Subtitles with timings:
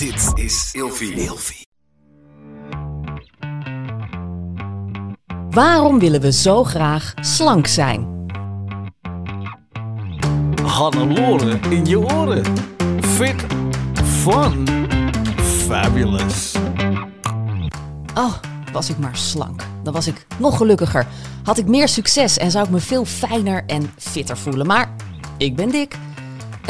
[0.00, 1.12] Dit is Ilfie.
[1.12, 1.66] Ilfie.
[5.50, 8.28] Waarom willen we zo graag slank zijn?
[10.62, 12.44] Hannelore in je oren.
[13.00, 13.46] Fit,
[14.04, 14.66] fun,
[15.36, 16.54] fabulous.
[18.14, 18.34] Oh,
[18.72, 19.62] was ik maar slank.
[19.82, 21.06] Dan was ik nog gelukkiger.
[21.44, 24.66] Had ik meer succes en zou ik me veel fijner en fitter voelen.
[24.66, 24.94] Maar
[25.36, 25.96] ik ben dik.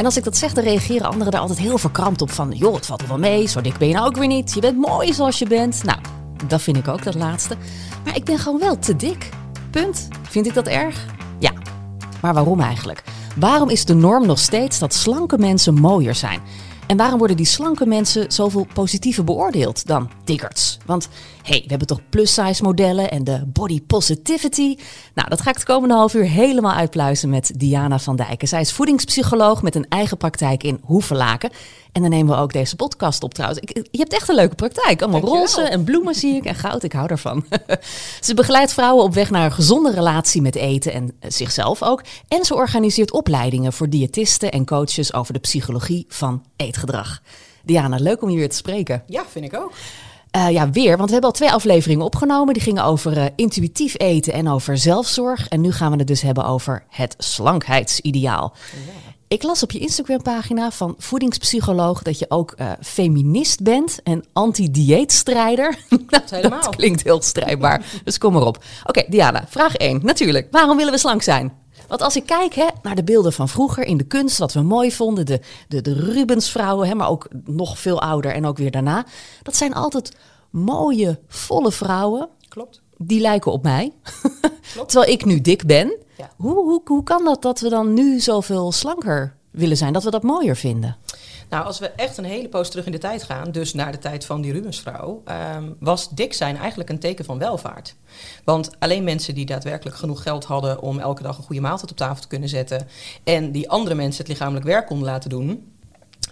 [0.01, 2.31] En als ik dat zeg, dan reageren anderen daar altijd heel verkrampt op.
[2.31, 4.53] Van, joh, het valt er wel mee, zo dik ben je nou ook weer niet.
[4.53, 5.83] Je bent mooi zoals je bent.
[5.83, 5.99] Nou,
[6.47, 7.55] dat vind ik ook, dat laatste.
[8.03, 9.29] Maar ik ben gewoon wel te dik.
[9.71, 10.07] Punt.
[10.21, 11.05] Vind ik dat erg?
[11.39, 11.51] Ja.
[12.21, 13.03] Maar waarom eigenlijk?
[13.35, 16.41] Waarom is de norm nog steeds dat slanke mensen mooier zijn?
[16.91, 20.77] En waarom worden die slanke mensen zoveel positiever beoordeeld dan dikkerts?
[20.85, 21.09] Want
[21.43, 24.77] hey, we hebben toch plus-size modellen en de body positivity?
[25.13, 28.47] Nou, dat ga ik het komende half uur helemaal uitpluizen met Diana van Dijken.
[28.47, 31.49] Zij is voedingspsycholoog met een eigen praktijk in Hoevelaken.
[31.91, 33.61] En dan nemen we ook deze podcast op trouwens.
[33.61, 35.01] Ik, je hebt echt een leuke praktijk.
[35.01, 36.83] Allemaal roze en bloemen zie ik en goud.
[36.83, 37.45] Ik hou daarvan.
[38.21, 42.03] ze begeleidt vrouwen op weg naar een gezonde relatie met eten en eh, zichzelf ook.
[42.27, 47.21] En ze organiseert opleidingen voor diëtisten en coaches over de psychologie van eetgedrag.
[47.63, 49.03] Diana, leuk om je weer te spreken.
[49.07, 49.73] Ja, vind ik ook.
[50.35, 52.53] Uh, ja, weer, want we hebben al twee afleveringen opgenomen.
[52.53, 55.47] Die gingen over uh, intuïtief eten en over zelfzorg.
[55.47, 58.53] En nu gaan we het dus hebben over het slankheidsideaal.
[58.71, 59.10] Ja.
[59.31, 65.77] Ik las op je Instagram-pagina van voedingspsycholoog dat je ook uh, feminist bent en anti-dieetstrijder.
[66.09, 68.63] Dat, dat klinkt heel strijdbaar, dus kom maar op.
[68.85, 69.99] Oké, Diana, vraag 1.
[70.03, 71.53] Natuurlijk, waarom willen we slank zijn?
[71.87, 74.61] Want als ik kijk hè, naar de beelden van vroeger in de kunst, wat we
[74.61, 78.71] mooi vonden, de, de, de Rubensvrouwen, hè, maar ook nog veel ouder en ook weer
[78.71, 79.05] daarna.
[79.43, 80.15] Dat zijn altijd
[80.49, 82.29] mooie, volle vrouwen.
[82.47, 82.81] Klopt.
[82.97, 83.91] Die lijken op mij.
[84.87, 85.97] Terwijl ik nu dik ben.
[86.21, 86.29] Ja.
[86.37, 90.11] Hoe, hoe, hoe kan dat dat we dan nu zoveel slanker willen zijn, dat we
[90.11, 90.97] dat mooier vinden?
[91.49, 93.97] Nou, als we echt een hele poos terug in de tijd gaan, dus naar de
[93.97, 95.23] tijd van die Rubensvrouw,
[95.55, 97.95] um, was dik zijn eigenlijk een teken van welvaart.
[98.43, 101.97] Want alleen mensen die daadwerkelijk genoeg geld hadden om elke dag een goede maaltijd op
[101.97, 102.87] tafel te kunnen zetten
[103.23, 105.70] en die andere mensen het lichamelijk werk konden laten doen,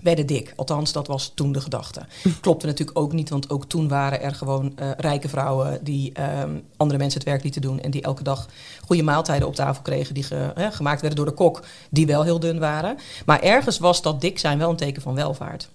[0.04, 0.54] werden dik.
[0.56, 2.02] Althans, dat was toen de gedachte.
[2.42, 6.12] Klopte natuurlijk ook niet, want ook toen waren er gewoon uh, rijke vrouwen die
[6.42, 8.48] um, andere mensen het werk lieten doen en die elke dag
[8.86, 12.40] goede maaltijden op tafel kregen die ge, gemaakt werden door de kok, die wel heel
[12.40, 12.98] dun waren.
[13.26, 15.70] Maar ergens was dat dik zijn wel een teken van welvaart.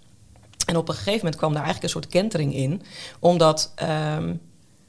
[0.67, 2.83] En op een gegeven moment kwam daar eigenlijk een soort kentering in,
[3.19, 3.75] omdat
[4.17, 4.41] um,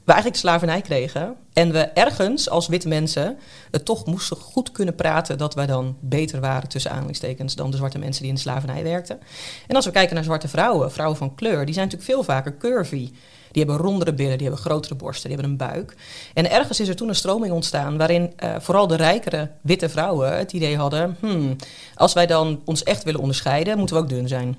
[0.06, 1.36] we eigenlijk slavernij kregen.
[1.52, 3.38] En we ergens als witte mensen
[3.70, 7.76] het toch moesten goed kunnen praten dat wij dan beter waren tussen aanhalingstekens dan de
[7.76, 9.18] zwarte mensen die in de slavernij werkten.
[9.66, 12.56] En als we kijken naar zwarte vrouwen, vrouwen van kleur, die zijn natuurlijk veel vaker
[12.56, 13.10] curvy.
[13.50, 15.96] Die hebben rondere billen, die hebben grotere borsten, die hebben een buik.
[16.34, 20.36] En ergens is er toen een stroming ontstaan waarin uh, vooral de rijkere witte vrouwen
[20.36, 21.56] het idee hadden: hmm,
[21.94, 24.56] als wij dan ons echt willen onderscheiden, moeten we ook dun zijn.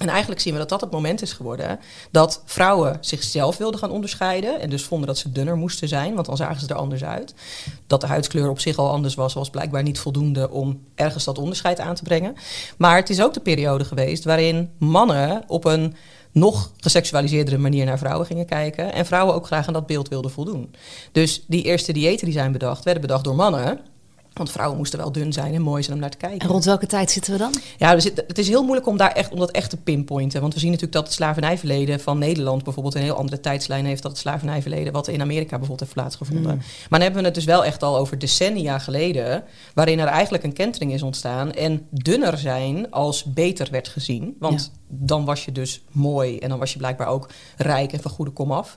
[0.00, 3.90] En eigenlijk zien we dat dat het moment is geworden dat vrouwen zichzelf wilden gaan
[3.90, 4.60] onderscheiden.
[4.60, 7.34] En dus vonden dat ze dunner moesten zijn, want dan zagen ze er anders uit.
[7.86, 11.38] Dat de huidskleur op zich al anders was, was blijkbaar niet voldoende om ergens dat
[11.38, 12.34] onderscheid aan te brengen.
[12.76, 15.94] Maar het is ook de periode geweest waarin mannen op een
[16.32, 18.92] nog geseksualiseerdere manier naar vrouwen gingen kijken.
[18.92, 20.74] En vrouwen ook graag aan dat beeld wilden voldoen.
[21.12, 23.80] Dus die eerste diëten die zijn bedacht, werden bedacht door mannen.
[24.34, 26.38] Want vrouwen moesten wel dun zijn en mooi zijn om naar te kijken.
[26.38, 27.54] En rond welke tijd zitten we dan?
[27.76, 27.94] Ja,
[28.26, 30.40] het is heel moeilijk om, daar echt, om dat echt te pinpointen.
[30.40, 34.02] Want we zien natuurlijk dat het slavernijverleden van Nederland bijvoorbeeld een heel andere tijdslijn heeft
[34.02, 36.54] dan het slavernijverleden wat in Amerika bijvoorbeeld heeft plaatsgevonden.
[36.54, 36.58] Mm.
[36.58, 39.44] Maar dan hebben we het dus wel echt al over decennia geleden,
[39.74, 44.36] waarin er eigenlijk een kentering is ontstaan en dunner zijn als beter werd gezien.
[44.38, 48.10] Want dan was je dus mooi en dan was je blijkbaar ook rijk en van
[48.10, 48.76] goede kom af.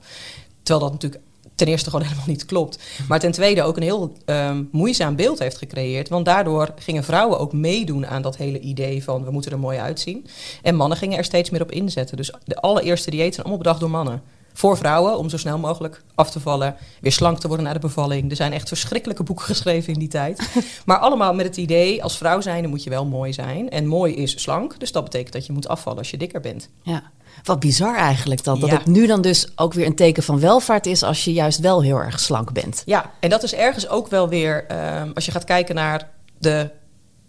[0.62, 1.22] Terwijl dat natuurlijk
[1.58, 2.78] ten eerste gewoon helemaal niet klopt.
[3.08, 6.08] Maar ten tweede ook een heel um, moeizaam beeld heeft gecreëerd.
[6.08, 9.78] Want daardoor gingen vrouwen ook meedoen aan dat hele idee van we moeten er mooi
[9.78, 10.26] uitzien.
[10.62, 12.16] En mannen gingen er steeds meer op inzetten.
[12.16, 14.22] Dus de allereerste dieet zijn allemaal bedacht door mannen.
[14.58, 17.78] Voor vrouwen, om zo snel mogelijk af te vallen, weer slank te worden na de
[17.78, 18.30] bevalling.
[18.30, 20.48] Er zijn echt verschrikkelijke boeken geschreven in die tijd.
[20.86, 23.70] Maar allemaal met het idee, als vrouw zijnde moet je wel mooi zijn.
[23.70, 26.68] En mooi is slank, dus dat betekent dat je moet afvallen als je dikker bent.
[26.82, 27.02] Ja.
[27.44, 28.60] Wat bizar eigenlijk dan.
[28.60, 31.58] Dat het nu dan dus ook weer een teken van welvaart is als je juist
[31.58, 32.82] wel heel erg slank bent.
[32.86, 34.66] Ja, en dat is ergens ook wel weer,
[35.00, 36.70] um, als je gaat kijken naar de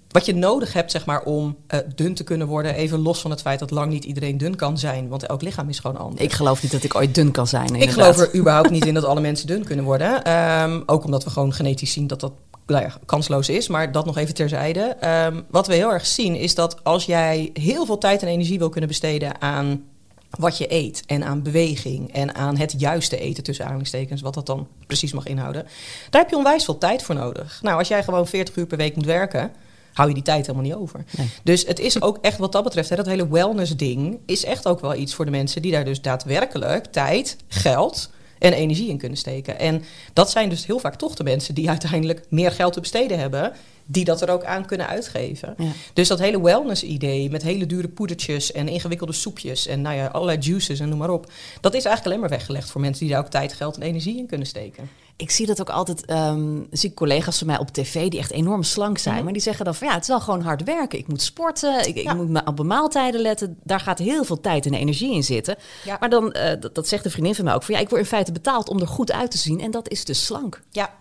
[0.09, 2.75] wat je nodig hebt zeg maar, om uh, dun te kunnen worden.
[2.75, 5.07] Even los van het feit dat lang niet iedereen dun kan zijn.
[5.07, 6.21] Want elk lichaam is gewoon anders.
[6.21, 7.65] Ik geloof niet dat ik ooit dun kan zijn.
[7.65, 7.87] Inderdaad.
[7.87, 10.31] Ik geloof er überhaupt niet in dat alle mensen dun kunnen worden.
[10.61, 12.31] Um, ook omdat we gewoon genetisch zien dat dat
[12.65, 13.67] nou ja, kansloos is.
[13.67, 14.97] Maar dat nog even terzijde.
[15.25, 18.59] Um, wat we heel erg zien is dat als jij heel veel tijd en energie
[18.59, 19.83] wil kunnen besteden aan
[20.29, 24.45] wat je eet en aan beweging en aan het juiste eten tussen aanhalingstekens, wat dat
[24.45, 25.67] dan precies mag inhouden.
[26.09, 27.59] Daar heb je onwijs veel tijd voor nodig.
[27.61, 29.51] Nou, als jij gewoon 40 uur per week moet werken,
[29.93, 31.05] hou je die tijd helemaal niet over.
[31.17, 31.29] Nee.
[31.43, 34.79] Dus het is ook echt wat dat betreft, hè, dat hele wellness-ding is echt ook
[34.79, 38.09] wel iets voor de mensen die daar dus daadwerkelijk tijd, geld
[38.39, 39.59] en energie in kunnen steken.
[39.59, 39.83] En
[40.13, 43.53] dat zijn dus heel vaak toch de mensen die uiteindelijk meer geld te besteden hebben,
[43.91, 45.53] die dat er ook aan kunnen uitgeven.
[45.57, 45.71] Ja.
[45.93, 50.37] Dus dat hele wellness-idee met hele dure poedertjes en ingewikkelde soepjes en nou ja, allerlei
[50.39, 51.31] juices en noem maar op,
[51.61, 54.17] dat is eigenlijk alleen maar weggelegd voor mensen die daar ook tijd, geld en energie
[54.17, 54.89] in kunnen steken.
[55.15, 58.31] Ik zie dat ook altijd, ehm, zie ik collega's van mij op tv die echt
[58.31, 59.15] enorm slank zijn.
[59.15, 59.23] Mhm.
[59.23, 60.99] Maar die zeggen dan van ja, het is wel gewoon hard werken.
[60.99, 62.11] Ik moet sporten, ik, Ja.
[62.11, 63.57] ik moet op mijn maaltijden letten.
[63.63, 65.55] Daar gaat heel veel tijd en energie in zitten.
[65.83, 65.97] Ja.
[65.99, 68.01] Maar dan, eh, dat, dat zegt een vriendin van mij ook, van ja, ik word
[68.01, 69.61] in feite betaald om er goed uit te zien.
[69.61, 70.61] En dat is dus slank.
[70.71, 70.93] Ja.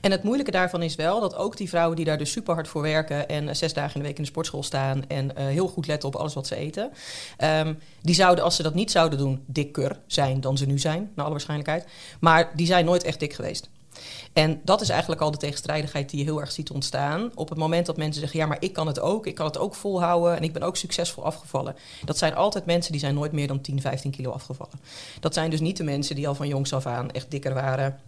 [0.00, 2.68] En het moeilijke daarvan is wel dat ook die vrouwen die daar dus super hard
[2.68, 5.46] voor werken en eh, zes dagen in de week in de sportschool staan en eh,
[5.46, 6.90] heel goed letten op alles wat ze eten,
[7.36, 11.10] ehm, die zouden, als ze dat niet zouden doen, dikker zijn dan ze nu zijn,
[11.14, 11.86] naar alle waarschijnlijkheid.
[12.20, 13.68] Maar die zijn nooit echt dik geweest.
[14.32, 17.30] En dat is eigenlijk al de tegenstrijdigheid die je heel erg ziet ontstaan.
[17.34, 19.58] Op het moment dat mensen zeggen, ja, maar ik kan het ook, ik kan het
[19.58, 21.76] ook volhouden en ik ben ook succesvol afgevallen.
[22.04, 24.80] Dat zijn altijd mensen die zijn nooit meer dan 10, 15 kilo afgevallen.
[25.20, 27.98] Dat zijn dus niet de mensen die al van jongs af aan echt dikker waren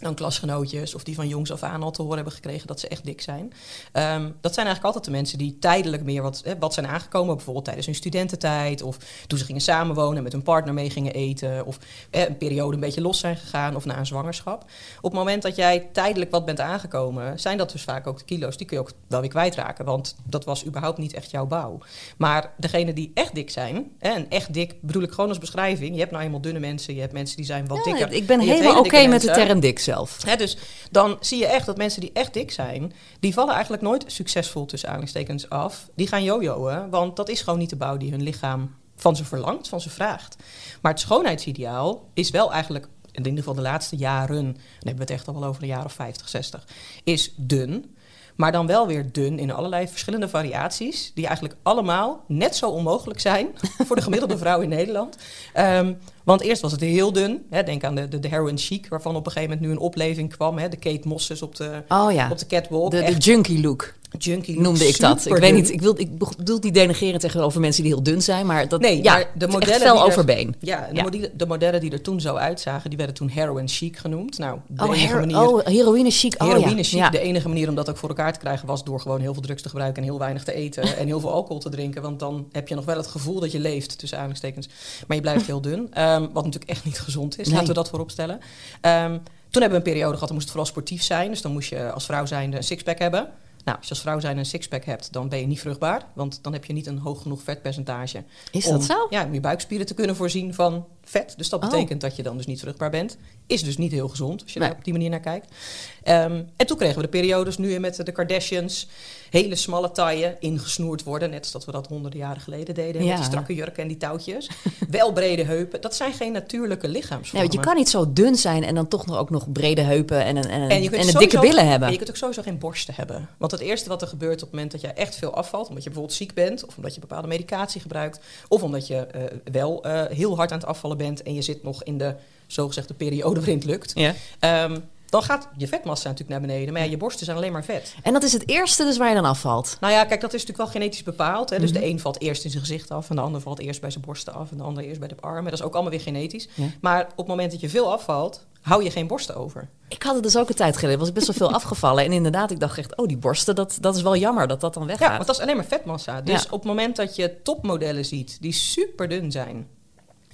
[0.00, 2.88] dan klasgenootjes of die van jongs af aan al te horen hebben gekregen dat ze
[2.88, 3.52] echt dik zijn.
[3.92, 7.34] Ehm, dat zijn eigenlijk altijd de mensen die tijdelijk meer wat, hè, wat zijn aangekomen,
[7.34, 11.12] bijvoorbeeld tijdens hun studententijd of toen ze gingen samenwonen en met hun partner mee gingen
[11.12, 11.78] eten of
[12.10, 14.62] hè, een periode een beetje los zijn gegaan of na een zwangerschap.
[14.96, 18.24] Op het moment dat jij tijdelijk wat bent aangekomen, zijn dat dus vaak ook de
[18.24, 18.56] kilo's.
[18.56, 21.78] Die kun je ook wel weer kwijtraken, want dat was überhaupt niet echt jouw bouw.
[22.16, 25.92] Maar degenen die echt dik zijn, hè, en echt dik bedoel ik gewoon als beschrijving.
[25.92, 28.12] Je hebt nou eenmaal dunne mensen, je hebt mensen die zijn wat Ja, dikker.
[28.12, 29.78] ik ben helemaal hele oké met de term dik
[30.24, 30.56] Hè, dus
[30.90, 34.66] dan zie je echt dat mensen die echt dik zijn, die vallen eigenlijk nooit succesvol
[34.66, 35.88] tussen aanhalingstekens af.
[35.94, 39.24] Die gaan jojoen, want dat is gewoon niet de bouw die hun lichaam van ze
[39.24, 40.36] verlangt, van ze vraagt.
[40.82, 45.00] Maar het schoonheidsideaal is wel eigenlijk, in ieder geval de laatste jaren, dan hebben we
[45.00, 46.66] het echt al wel over jaar of 50, 60,
[47.04, 47.96] is dun.
[48.40, 53.20] Maar dan wel weer dun in allerlei verschillende variaties, die eigenlijk allemaal net zo onmogelijk
[53.20, 53.48] zijn
[53.86, 55.16] voor de gemiddelde vrouw in Nederland.
[55.52, 55.92] Ehm,
[56.24, 57.46] want eerst was het heel dun.
[57.50, 59.82] Hè, denk aan de, de, de heroin chic, waarvan op een gegeven moment nu een
[59.82, 60.58] opleving kwam.
[60.58, 62.90] Hè, de Kate Mosses op de, Oh ja, op de catwalk.
[62.90, 65.26] de, de junkie look junkie noemde ik dat.
[65.26, 68.46] Ik weet niet, ik, wil, ik bedoel niet denigreren tegenover mensen die heel dun zijn,
[68.46, 70.54] maar dat Nee, ja, maar de modellen fel er- overbeen.
[70.60, 71.02] Ja, de, Ja.
[71.02, 74.38] modellen, de modellen die er toen zo uitzagen, die werden toen heroin chic genoemd.
[74.38, 75.36] Nou, de Oh, enige manier...
[75.48, 76.34] oh, heroïne chic.
[76.42, 76.82] Oh, Heroïne ja.
[76.82, 77.10] chic, Ja.
[77.10, 79.42] de enige manier om dat ook voor elkaar te krijgen was door gewoon heel veel
[79.42, 82.02] drugs te gebruiken en heel weinig te eten en heel veel alcohol te drinken.
[82.02, 84.68] Want dan heb je nog wel het gevoel dat je leeft, tussen aanhalingstekens.
[85.06, 85.88] Maar je blijft heel dun.
[85.92, 87.54] Ehm, wat natuurlijk echt niet gezond is, Nee.
[87.54, 88.38] laten we dat voorop stellen.
[88.80, 89.18] Ehm,
[89.50, 91.30] toen hebben we een periode gehad, dan moest het vooral sportief zijn.
[91.30, 93.28] Dus dan moest je als vrouw zijnde een sixpack hebben.
[93.70, 96.06] Nou, als je als vrouw zijn een sixpack hebt, dan ben je niet vruchtbaar.
[96.14, 98.24] Want dan heb je niet een hoog genoeg vetpercentage.
[98.52, 99.06] Is om, dat zo?
[99.10, 101.34] Ja, om je buikspieren te kunnen voorzien van vet.
[101.36, 101.70] Dus dat Oh.
[101.70, 103.16] betekent dat je dan dus niet vruchtbaar bent.
[103.46, 104.68] Is dus niet heel gezond, als je Nee.
[104.68, 105.54] daar op die manier naar kijkt.
[106.02, 108.88] Ehm, en toen kregen we de periodes nu met de Kardashians.
[109.30, 111.30] Hele smalle taille, ingesnoerd worden.
[111.30, 113.02] Net als dat we dat honderden jaren geleden deden.
[113.02, 113.08] Ja.
[113.08, 114.50] Met die strakke jurken en die touwtjes.
[114.90, 115.80] Wel brede heupen.
[115.80, 117.40] Dat zijn geen natuurlijke lichaamsvormen.
[117.48, 120.24] want je kan niet zo dun zijn en dan toch nog ook nog brede heupen
[120.24, 121.90] en een, en En en sowieso- dikke billen En hebben.
[121.90, 123.28] je kunt ook sowieso geen borsten hebben.
[123.38, 125.82] Want het eerste wat er gebeurt op het moment dat je echt veel afvalt, omdat
[125.82, 129.22] je bijvoorbeeld ziek bent, of omdat je bepaalde medicatie gebruikt, of omdat je eh,
[129.52, 132.14] wel eh, heel hard aan het afvallen bent en je zit nog in de
[132.46, 134.14] zogezegde periode waarin het lukt, Ja.
[134.38, 134.78] ehm,
[135.10, 136.72] dan gaat je vetmassa natuurlijk naar beneden.
[136.72, 137.94] Maar ja, je borsten zijn alleen maar vet.
[138.02, 139.76] En dat is het eerste dus waar je dan afvalt.
[139.80, 141.50] Nou ja, kijk, dat is natuurlijk wel genetisch bepaald.
[141.50, 141.58] Hè?
[141.58, 141.80] Dus Mhm.
[141.80, 144.04] de een valt eerst in zijn gezicht af en de ander valt eerst bij zijn
[144.04, 145.44] borsten af en de ander eerst bij de armen.
[145.44, 146.48] Dat is ook allemaal weer genetisch.
[146.54, 146.64] Ja.
[146.80, 149.68] Maar op het moment dat je veel afvalt, hou je geen borsten over.
[149.88, 150.98] Ik had het dus ook een tijd geleden.
[150.98, 152.04] was ik best wel veel afgevallen.
[152.04, 154.74] En inderdaad, ik dacht echt, oh, die borsten, dat, dat is wel jammer dat dat
[154.74, 155.14] dan Ja, weggaat.
[155.14, 156.20] want dat is alleen maar vetmassa.
[156.20, 156.46] Dus Ja.
[156.50, 159.68] op het moment dat je topmodellen ziet die super dun zijn.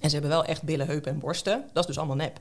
[0.00, 1.64] En ze hebben wel echt billen, heupen en borsten.
[1.72, 2.38] Dat is dus allemaal nep.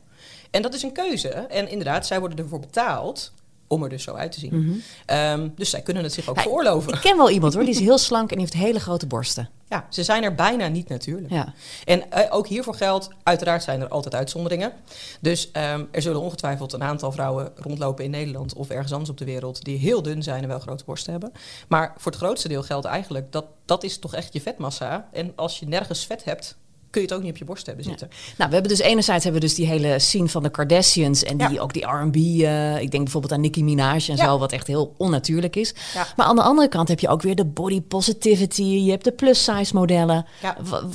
[0.56, 1.30] En dat is een keuze.
[1.30, 3.32] En inderdaad, zij worden ervoor betaald
[3.68, 4.84] om er dus zo uit te zien.
[5.06, 6.94] Ehm, dus zij kunnen het zich ook Ja, veroorloven.
[6.94, 9.50] Ik ken wel iemand hoor, die is heel slank en heeft hele grote borsten.
[9.70, 11.32] Ja, ze zijn er bijna niet natuurlijk.
[11.34, 11.54] Ja.
[11.86, 14.74] En eh, ook hiervoor geldt, uiteraard zijn er altijd uitzonderingen.
[15.22, 19.18] Dus ehm, er zullen ongetwijfeld een aantal vrouwen rondlopen in Nederland of ergens anders op
[19.18, 21.32] de wereld die heel dun zijn en wel grote borsten hebben.
[21.68, 25.10] Maar voor het grootste deel geldt eigenlijk dat dat is toch echt je vetmassa.
[25.12, 26.58] En als je nergens vet hebt,
[26.96, 28.08] kun je het ook niet op je borst hebben zitten.
[28.38, 31.38] Nou, we hebben dus enerzijds hebben we dus die hele scene van de Kardashians en
[31.38, 31.60] die, Ja.
[31.62, 32.16] ook die R&B.
[32.16, 34.26] eh, ik denk bijvoorbeeld aan Nicki Minaj en Ja.
[34.26, 35.74] zo, wat echt heel onnatuurlijk is.
[36.16, 38.64] Maar aan de andere kant heb je ook weer de body positivity.
[38.64, 40.26] Je hebt de plus size modellen.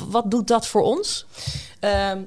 [0.08, 1.26] Wat doet dat voor ons?
[1.80, 2.18] Ehm,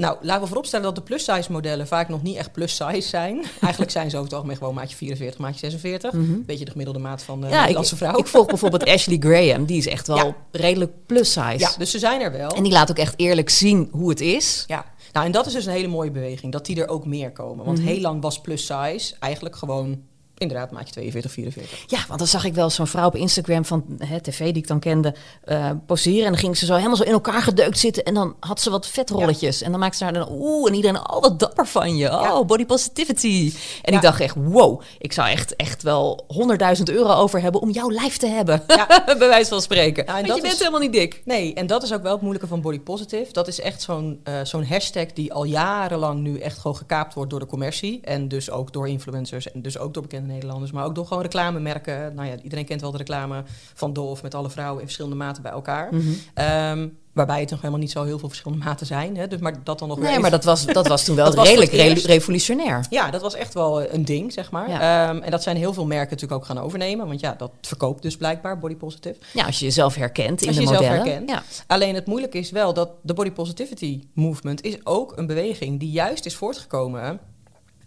[0.00, 3.44] nou, laten we vooropstellen dat de plus-size modellen vaak nog niet echt plus-size zijn.
[3.60, 6.10] Eigenlijk zijn ze over het algemeen gewoon maatje 44, maatje 46.
[6.46, 7.50] Beetje de gemiddelde maat van de Mhm.
[7.54, 8.18] Ja, ik, Nederlandse vrouw.
[8.18, 9.64] ik volg bijvoorbeeld Ashley Graham.
[9.64, 10.36] Die is echt wel Ja.
[10.50, 11.58] redelijk plus size.
[11.58, 12.48] ja, dus ze zijn er wel.
[12.50, 14.64] En die laat ook echt eerlijk zien hoe het is.
[14.66, 17.32] Ja, nou en dat is dus een hele mooie beweging, dat die er ook meer
[17.32, 17.64] komen.
[17.64, 20.00] Want heel lang was plus size eigenlijk gewoon
[20.40, 21.84] inderdaad maatje 42, 44.
[21.86, 24.66] Ja, want dan zag ik wel zo'n vrouw op Instagram van hè, tv die ik
[24.66, 26.24] dan kende eh, poseren.
[26.24, 28.04] En dan ging ze zo helemaal zo in elkaar gedeukt zitten.
[28.04, 29.62] En dan had ze wat vetrolletjes.
[29.62, 30.68] En dan maakte ze haar dan oeh.
[30.70, 32.06] En iedereen, oh wat dapper van je.
[32.12, 32.44] Oh, Ja.
[32.44, 33.52] body positivity.
[33.82, 33.98] En Ja.
[33.98, 34.80] ik dacht echt, wow.
[34.98, 38.62] Ik zou echt, echt wel 100.000 euro over hebben om jouw lijf te hebben.
[38.66, 38.86] Ja.
[39.06, 40.04] Bij wijze van spreken.
[40.04, 41.22] Ja, en Want dat je bent is- helemaal niet dik.
[41.24, 43.32] Nee, en dat is ook wel het moeilijke van body positive.
[43.32, 47.30] Dat is echt zo'n eh, zo'n hashtag die al jarenlang nu echt gewoon gekaapt wordt
[47.30, 48.00] door de commercie.
[48.02, 50.72] En dus ook door influencers en dus ook door bekende Nederlanders.
[50.72, 52.14] Maar ook door gewoon reclamemerken.
[52.14, 53.42] Nou ja, iedereen kent wel de reclame
[53.74, 55.88] van Dove met alle vrouwen in verschillende maten bij elkaar.
[55.94, 56.08] Mhm.
[56.34, 59.16] Ehm, waarbij het nog helemaal niet zo heel veel verschillende maten zijn.
[59.16, 59.26] Hè?
[59.28, 61.72] Dus, maar dat dan nog Nee, even- maar dat was, dat was toen wel redelijk
[61.72, 62.86] re- revolutionair.
[62.90, 64.68] Ja, dat was echt wel eh, een ding, zeg maar.
[64.70, 65.08] Ja.
[65.08, 67.06] Ehm, en dat zijn heel veel merken natuurlijk ook gaan overnemen.
[67.06, 69.16] Want ja, dat verkoopt dus blijkbaar body positive.
[69.32, 71.06] Ja, als je jezelf herkent in Als de je jezelf modellen.
[71.08, 71.30] herkent.
[71.30, 71.42] Ja.
[71.66, 75.90] Alleen het moeilijke is wel dat de body positivity movement is ook een beweging die
[75.90, 77.20] juist is voortgekomen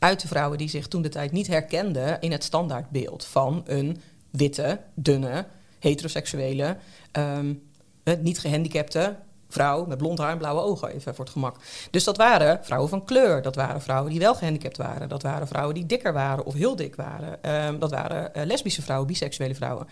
[0.03, 4.01] uit de vrouwen die zich toen de tijd niet herkenden in het standaardbeeld van een
[4.29, 5.45] witte, dunne,
[5.79, 6.77] heteroseksuele,
[7.12, 7.53] ehm,
[8.03, 9.15] eh, niet gehandicapte
[9.50, 11.57] vrouw met blond haar en blauwe ogen, even voor het gemak.
[11.91, 15.48] Dus dat waren vrouwen van kleur, dat waren vrouwen die wel gehandicapt waren, dat waren
[15.48, 19.55] vrouwen die dikker waren of heel dik waren, Ehm, dat waren eh, lesbische vrouwen, biseksuele
[19.55, 19.88] vrouwen.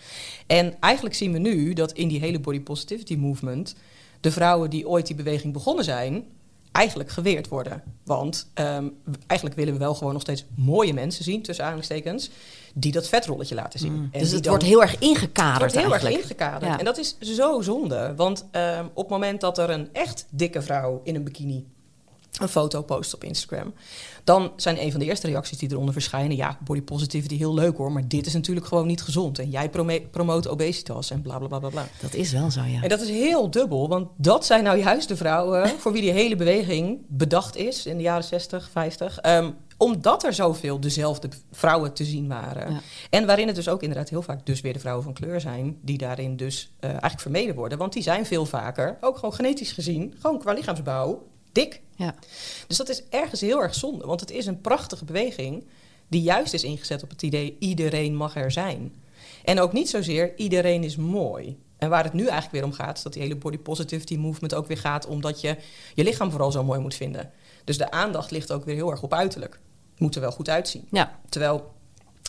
[0.46, 3.74] En eigenlijk zien we nu dat in die hele body positivity movement
[4.20, 6.24] de vrouwen die ooit die beweging begonnen zijn,
[6.72, 7.82] eigenlijk geweerd worden.
[8.04, 8.88] Want ehm,
[9.26, 12.30] eigenlijk willen we wel gewoon nog steeds mooie mensen zien, tussen aanhalingstekens,
[12.74, 14.08] die dat vetrolletje laten zien.
[14.12, 16.14] En Dus het dan- wordt heel erg het ingekaderd wordt heel eigenlijk.
[16.16, 16.72] erg ingekaderd.
[16.72, 16.78] Ja.
[16.78, 18.12] En dat is zo zonde.
[18.16, 21.66] Want ehm, op het moment dat er een echt dikke vrouw in een bikini
[22.40, 23.74] een foto post op Instagram,
[24.24, 27.76] dan zijn een van de eerste reacties die eronder verschijnen: ja, body positivity heel leuk
[27.76, 29.38] hoor, maar dit is natuurlijk gewoon niet gezond.
[29.38, 29.70] En jij
[30.10, 31.86] promoot obesitas en bla bla bla bla bla.
[32.00, 32.82] Dat is wel zo, ja.
[32.82, 36.10] En dat is heel dubbel, want dat zijn nou juist de vrouwen voor wie die
[36.10, 39.18] hele beweging bedacht is in de jaren 60, 50.
[39.18, 42.72] ehm, omdat er zoveel dezelfde vrouwen te zien waren.
[42.72, 42.80] Ja.
[43.10, 45.78] En waarin het dus ook inderdaad heel vaak dus weer de vrouwen van kleur zijn,
[45.80, 47.78] die daarin dus eh, eigenlijk vermeden worden.
[47.78, 51.80] Want die zijn veel vaker, ook gewoon genetisch gezien, gewoon qua lichaamsbouw, dik.
[51.96, 52.14] ja.
[52.66, 55.64] Dus dat is ergens heel erg zonde, want het is een prachtige beweging
[56.08, 58.92] die juist is ingezet op het idee iedereen mag er zijn.
[59.44, 61.58] En ook niet zozeer iedereen is mooi.
[61.78, 64.54] En waar het nu eigenlijk weer om gaat, is dat die hele body positivity movement
[64.54, 65.56] ook weer gaat omdat je
[65.94, 67.30] je lichaam vooral zo mooi moet vinden.
[67.64, 69.52] Dus de aandacht ligt ook weer heel erg op uiterlijk.
[69.90, 70.86] Het moet er wel goed uitzien.
[70.90, 71.18] ja.
[71.28, 71.72] Terwijl,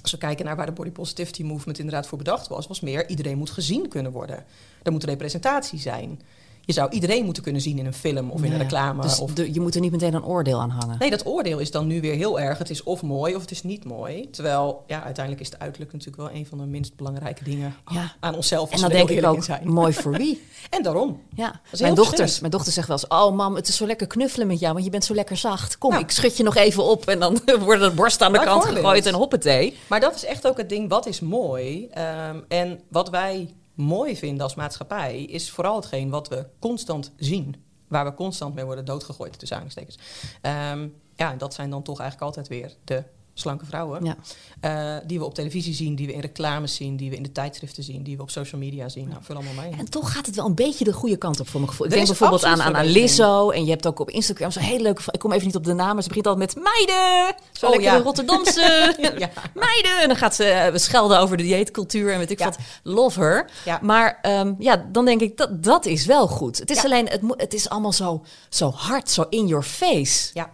[0.02, 3.10] als we kijken naar waar de body positivity movement inderdaad voor bedacht was, was meer
[3.10, 4.46] iedereen moet gezien kunnen worden.
[4.84, 6.22] Er moet representatie zijn.
[6.66, 9.02] Je zou iedereen moeten kunnen zien in een film of in een reclame.
[9.02, 10.96] Dus of de- je moet er niet meteen een oordeel aan hangen.
[11.00, 12.58] Nee, dat oordeel is dan nu weer heel erg.
[12.58, 14.30] Het is of mooi of het is niet mooi.
[14.30, 18.16] Terwijl, ja, uiteindelijk is het uiterlijk natuurlijk wel een van de minst belangrijke dingen Ja.
[18.20, 18.66] aan onszelf.
[18.66, 19.68] En Als dan we denk ik ook, zijn.
[19.72, 20.42] mooi voor wie?
[20.70, 21.22] En daarom.
[21.36, 23.08] Ja, mijn dochters, mijn dochter zegt wel eens...
[23.08, 25.78] oh mam, het is zo lekker knuffelen met jou, want je bent zo lekker zacht.
[25.78, 26.04] Kom, Nou.
[26.04, 29.06] ik schud je nog even op en dan worden de borsten aan de kant gegooid
[29.06, 29.78] en hoppatee.
[29.88, 31.88] Maar dat is echt ook het ding, wat is mooi?
[31.92, 35.24] Ehm, en wat wij mooi vinden als maatschappij...
[35.24, 37.56] is vooral hetgeen wat we constant zien.
[37.88, 39.98] Waar we constant mee worden doodgegooid, tussen aangestekens.
[40.42, 43.04] Ehm ja, dat zijn dan toch eigenlijk altijd weer de
[43.34, 44.06] slanke vrouwen.
[44.06, 44.16] Ja.
[44.60, 46.96] Eh, die we op televisie zien, die we in reclames zien...
[46.98, 49.08] die we in de tijdschriften zien, die we op social media zien.
[49.08, 49.72] Nou, vul allemaal mee.
[49.80, 51.86] En toch gaat het wel een beetje de goede kant op voor mijn gevoel.
[51.86, 52.86] Ik Er denk bijvoorbeeld aan, aan.
[52.86, 53.50] Lizzo.
[53.50, 55.02] En je hebt ook op Instagram zo'n hele leuke...
[55.12, 57.36] Ik kom even niet op de naam, maar ze begint altijd met meiden.
[57.52, 58.00] Zo Oh, lekker ja.
[58.04, 59.30] Rotterdamse Ja.
[59.54, 60.02] meiden.
[60.02, 62.58] En dan gaat ze eh, schelden over de dieetcultuur en weet ik wat.
[62.84, 63.50] Love her.
[63.82, 66.58] Maar ehm, ja, dan denk ik, dat, dat is wel goed.
[66.60, 70.30] Het is alleen, het, het is allemaal zo, zo hard, zo in your face.
[70.34, 70.50] Ja,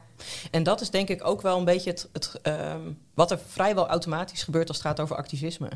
[0.51, 2.79] en dat is denk ik ook wel een beetje het, het, ehm,
[3.13, 5.69] wat er vrijwel automatisch gebeurt als het gaat over activisme.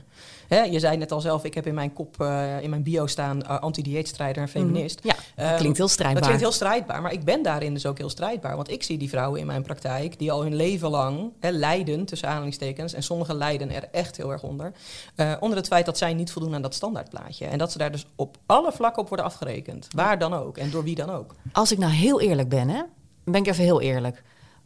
[0.48, 3.08] Hè, je zei net al zelf, ik heb in mijn kop, eh, in mijn bio
[3.08, 5.00] staan eh, anti-dieetstrijder en feminist.
[5.04, 6.16] Ja, dat Ehm, klinkt heel strijdbaar.
[6.22, 8.56] Dat klinkt heel strijdbaar, maar ik ben daarin dus ook heel strijdbaar.
[8.56, 12.06] Want ik zie die vrouwen in mijn praktijk die al hun leven lang hè, lijden,
[12.06, 14.72] tussen aanhalingstekens, en sommigen lijden er echt heel erg onder.
[15.16, 17.46] eh, onder het feit dat zij niet voldoen aan dat standaardplaatje.
[17.46, 19.88] En dat ze daar dus op alle vlakken op worden afgerekend.
[19.96, 21.36] Waar dan ook en door wie dan ook.
[21.52, 22.82] Als ik nou heel eerlijk ben, hè,
[23.24, 24.24] ben ik even heel eerlijk.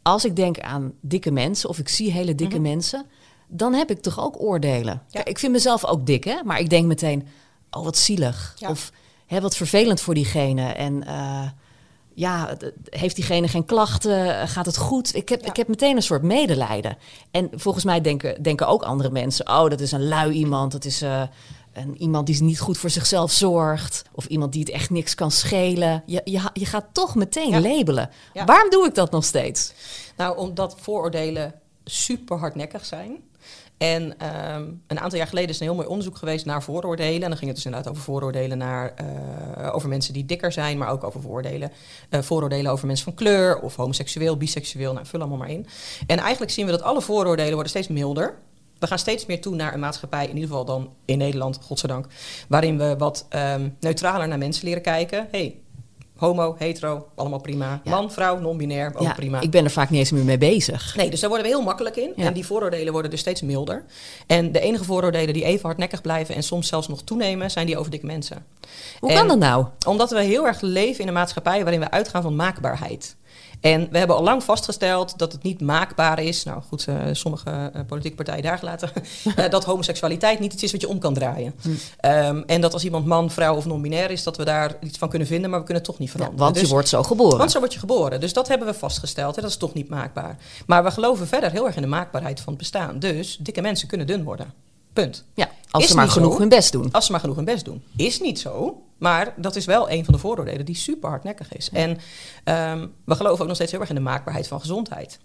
[0.08, 3.06] Als ik denk aan dikke mensen of ik zie hele dikke mensen,
[3.48, 5.02] dan heb ik toch ook oordelen.
[5.08, 5.16] Mhm.
[5.18, 5.24] Ja.
[5.24, 7.28] Ik vind mezelf ook dik, hè, maar ik denk meteen,
[7.70, 8.54] oh wat zielig.
[8.58, 8.70] Ja.
[8.70, 8.92] Of
[9.26, 10.62] hè, wat vervelend voor diegene.
[10.72, 11.48] En eh,
[12.14, 14.48] ja, heeft diegene geen klachten?
[14.48, 15.14] Gaat het goed?
[15.14, 15.46] Ik heb, Ja.
[15.48, 16.96] ik heb meteen een soort medelijden.
[17.30, 20.84] En volgens mij denken, denken ook andere mensen, oh dat is een lui iemand, dat
[20.84, 21.02] is...
[21.02, 21.22] eh,
[21.72, 24.02] een, iemand die niet goed voor zichzelf zorgt.
[24.12, 26.02] Of iemand die het echt niks kan schelen.
[26.06, 27.60] Je, je, je gaat toch meteen Ja.
[27.60, 28.10] labelen.
[28.32, 28.44] Ja.
[28.44, 29.72] Waarom doe ik dat nog steeds?
[30.16, 33.16] Nou, omdat vooroordelen super hardnekkig zijn.
[33.78, 37.22] En ehm, een aantal jaar geleden is een heel mooi onderzoek geweest naar vooroordelen.
[37.22, 40.78] En dan ging het dus inderdaad over vooroordelen naar, eh, over mensen die dikker zijn,
[40.78, 41.72] maar ook over vooroordelen.
[42.10, 45.66] eh, vooroordelen over mensen van kleur of homoseksueel, biseksueel, nou vul allemaal maar in.
[46.06, 48.38] En eigenlijk zien we dat alle vooroordelen worden steeds milder.
[48.78, 52.06] We gaan steeds meer toe naar een maatschappij, in ieder geval dan in Nederland, godzijdank,
[52.48, 55.28] waarin we wat ehm, neutraler naar mensen leren kijken.
[55.30, 55.56] hey,
[56.16, 57.80] homo, hetero, allemaal prima.
[57.84, 57.90] Ja.
[57.90, 59.40] Man, vrouw, non-binair, ook ja, prima.
[59.40, 60.96] ik ben er vaak niet eens meer mee bezig.
[60.96, 62.12] Nee, dus daar worden we heel makkelijk in.
[62.16, 62.24] Ja.
[62.26, 63.84] En die vooroordelen worden dus steeds milder.
[64.26, 67.78] En de enige vooroordelen die even hardnekkig blijven en soms zelfs nog toenemen, zijn die
[67.78, 68.46] over dikke mensen.
[69.00, 69.66] Hoe En- kan dat nou?
[69.86, 73.16] Omdat we heel erg leven in een maatschappij waarin we uitgaan van maakbaarheid.
[73.60, 76.44] En we hebben al lang vastgesteld dat het niet maakbaar is.
[76.44, 78.90] Nou goed, eh, sommige eh, politieke partijen daar gelaten.
[79.36, 81.54] eh, dat homoseksualiteit niet iets is wat je om kan draaien.
[81.62, 81.68] Hm.
[82.00, 85.08] Ehm, en dat als iemand man, vrouw of non-binair is, dat we daar iets van
[85.08, 86.44] kunnen vinden, maar we kunnen het toch niet Ja, veranderen.
[86.44, 87.38] want je Dus- wordt zo geboren.
[87.38, 88.20] want zo word je geboren.
[88.20, 89.36] Dus dat hebben we vastgesteld.
[89.36, 89.42] Hè?
[89.42, 90.36] Dat is toch niet maakbaar.
[90.66, 92.98] Maar we geloven verder heel erg in de maakbaarheid van het bestaan.
[92.98, 94.52] Dus dikke mensen kunnen dun worden.
[94.92, 95.24] Punt.
[95.34, 96.38] ja, als Is ze maar genoeg zo.
[96.38, 96.88] hun best doen.
[96.92, 97.82] Als ze maar genoeg hun best doen.
[97.96, 98.82] Is niet zo.
[98.98, 101.70] Maar dat is wel een van de vooroordelen die super hardnekkig is.
[101.70, 101.98] En
[102.44, 105.18] ehm, we geloven ook nog steeds heel erg in de maakbaarheid van gezondheid.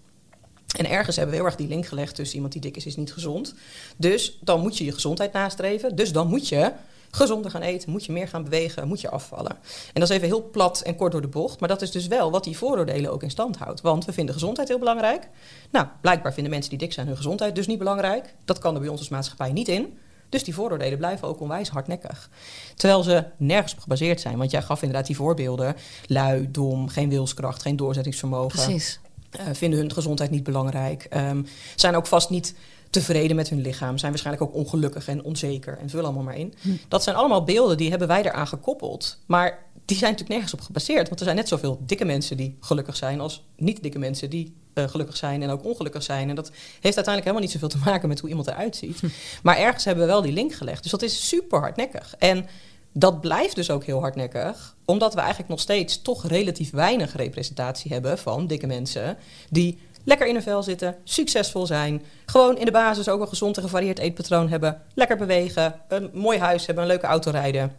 [0.77, 2.96] En ergens hebben we heel erg die link gelegd tussen iemand die dik is, is
[2.96, 3.53] niet gezond.
[3.98, 5.96] Dus dan moet je je gezondheid nastreven.
[5.96, 6.72] Dus dan moet je
[7.12, 9.51] gezonder gaan eten, moet je meer gaan bewegen, moet je afvallen.
[9.94, 11.60] En dat is even heel plat en kort door de bocht.
[11.60, 13.82] Maar dat is dus wel wat die vooroordelen ook in stand houdt.
[13.82, 15.27] Want we vinden gezondheid heel belangrijk.
[15.72, 18.34] Nou, blijkbaar vinden mensen die dik zijn hun gezondheid dus niet belangrijk.
[18.46, 19.98] Dat kan er bij ons als maatschappij niet in.
[20.34, 22.30] Dus die vooroordelen blijven ook onwijs hardnekkig.
[22.75, 24.38] Terwijl ze nergens op gebaseerd zijn.
[24.38, 25.75] Want jij gaf inderdaad die voorbeelden.
[26.08, 28.63] Lui, dom, geen wilskracht, geen doorzettingsvermogen.
[28.63, 29.00] Precies.
[29.30, 31.04] Eh, vinden hun gezondheid niet belangrijk.
[31.04, 31.44] Ehm,
[31.75, 32.56] zijn ook vast niet
[32.90, 33.98] tevreden met hun lichaam.
[33.98, 35.78] Zijn waarschijnlijk ook ongelukkig en onzeker.
[35.78, 36.54] En vul allemaal maar in.
[36.88, 39.18] Dat zijn allemaal beelden die hebben wij eraan gekoppeld.
[39.25, 41.08] Maar die zijn natuurlijk nergens op gebaseerd.
[41.08, 43.20] Want er zijn net zoveel dikke mensen die gelukkig zijn...
[43.20, 46.30] als niet dikke mensen die eh, gelukkig zijn en ook ongelukkig zijn.
[46.30, 49.01] En dat heeft uiteindelijk helemaal niet zoveel te maken met hoe iemand eruit ziet.
[49.44, 50.82] Maar ergens hebben we wel die link gelegd.
[50.82, 52.15] Dus dat is super hardnekkig.
[52.18, 52.46] En
[52.94, 57.94] dat blijft dus ook heel hardnekkig, omdat we eigenlijk nog steeds toch relatief weinig representatie
[57.94, 59.18] hebben van dikke mensen
[59.50, 63.58] die lekker in hun vel zitten, succesvol zijn, gewoon in de basis ook een gezond
[63.58, 67.75] en gevarieerd eetpatroon hebben, lekker bewegen, een mooi huis hebben, een leuke auto rijden,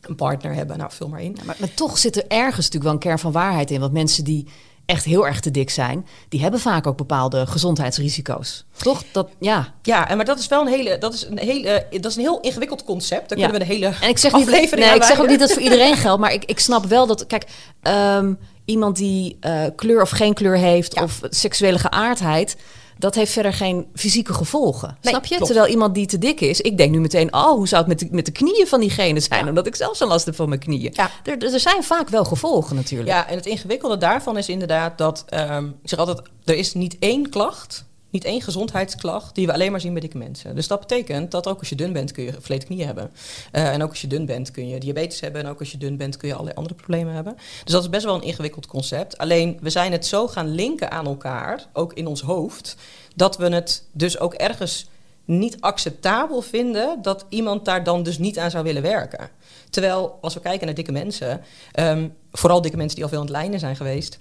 [0.00, 1.34] een partner hebben, nou vul maar in.
[1.38, 3.80] Ja, maar, maar toch zit er ergens natuurlijk wel een kern van waarheid in.
[3.80, 4.48] Want mensen die
[4.88, 8.64] echt heel erg te dik zijn, die hebben vaak ook bepaalde gezondheidsrisico's.
[8.76, 9.02] Toch?
[9.12, 9.74] Dat, ja.
[9.82, 12.22] Ja, en maar dat is wel een hele, dat is een hele, dat is een
[12.22, 13.28] heel ingewikkeld concept.
[13.28, 13.44] Daar Ja.
[13.48, 15.62] kunnen we de hele En ik zeg niet, nee, ik zeg ook niet dat voor
[15.62, 17.44] iedereen geldt, maar ik, ik snap wel dat, kijk,
[17.82, 18.34] ehm,
[18.64, 21.02] iemand die eh, kleur of geen kleur heeft Ja.
[21.02, 22.56] of seksuele geaardheid,
[22.98, 24.88] dat heeft verder geen fysieke gevolgen.
[24.88, 25.34] Nee, snap je?
[25.34, 25.46] klopt.
[25.50, 27.98] Terwijl iemand die te dik is, ik denk nu meteen, oh, hoe zou het met
[27.98, 29.42] de, met de knieën van diegene zijn?
[29.42, 29.48] Ja.
[29.48, 30.92] Omdat ik zelf zo last heb van mijn knieën.
[30.94, 31.10] Ja.
[31.24, 33.08] Er, er zijn vaak wel gevolgen natuurlijk.
[33.08, 36.96] Ja, en het ingewikkelde daarvan is inderdaad dat, ehm, ik zeg altijd, er is niet
[36.98, 40.54] één klacht, niet één gezondheidsklacht die we alleen maar zien bij dikke mensen.
[40.54, 43.10] Dus dat betekent dat ook als je dun bent kun je verleden knieën hebben.
[43.52, 45.42] Eh, en ook als je dun bent kun je diabetes hebben.
[45.42, 47.36] En ook als je dun bent kun je allerlei andere problemen hebben.
[47.64, 49.18] Dus dat is best wel een ingewikkeld concept.
[49.18, 52.76] Alleen we zijn het zo gaan linken aan elkaar, ook in ons hoofd,
[53.16, 54.88] dat we het dus ook ergens
[55.24, 59.28] niet acceptabel vinden dat iemand daar dan dus niet aan zou willen werken.
[59.70, 61.40] Terwijl als we kijken naar dikke mensen,
[61.72, 64.18] ehm, vooral dikke mensen die al veel aan het lijnen zijn geweest,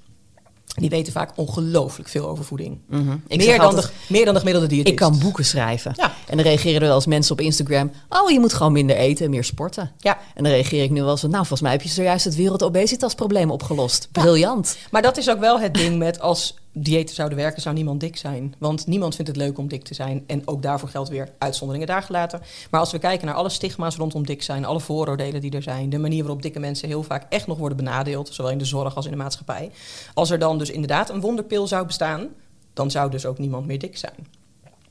[0.75, 2.79] die weten vaak ongelooflijk veel over voeding.
[2.89, 3.17] Mhm.
[3.27, 4.89] Meer, dan altijd, de, meer dan de gemiddelde diëtist.
[4.89, 5.93] ik kan boeken schrijven.
[5.95, 6.13] Ja.
[6.27, 7.91] En dan reageren er wel eens mensen op Instagram.
[8.09, 9.91] Oh, je moet gewoon minder eten en meer sporten.
[9.97, 12.25] Ja, En dan reageer ik nu wel eens van, nou, volgens mij heb je zojuist
[12.25, 14.07] het wereldobesitasprobleem opgelost.
[14.11, 14.77] Briljant.
[14.91, 18.17] maar dat is ook wel het ding met als diëten zouden werken, zou niemand dik
[18.17, 18.55] zijn.
[18.57, 20.23] Want niemand vindt het leuk om dik te zijn.
[20.27, 22.41] En ook daarvoor geldt weer uitzonderingen daar gelaten.
[22.71, 25.89] Maar als we kijken naar alle stigma's rondom dik zijn, alle vooroordelen die er zijn,
[25.89, 28.95] de manier waarop dikke mensen heel vaak echt nog worden benadeeld, zowel in de zorg
[28.95, 29.71] als in de maatschappij.
[30.13, 32.27] Als er dan dus inderdaad een wonderpil zou bestaan,
[32.73, 34.36] dan zou dus ook niemand meer dik zijn.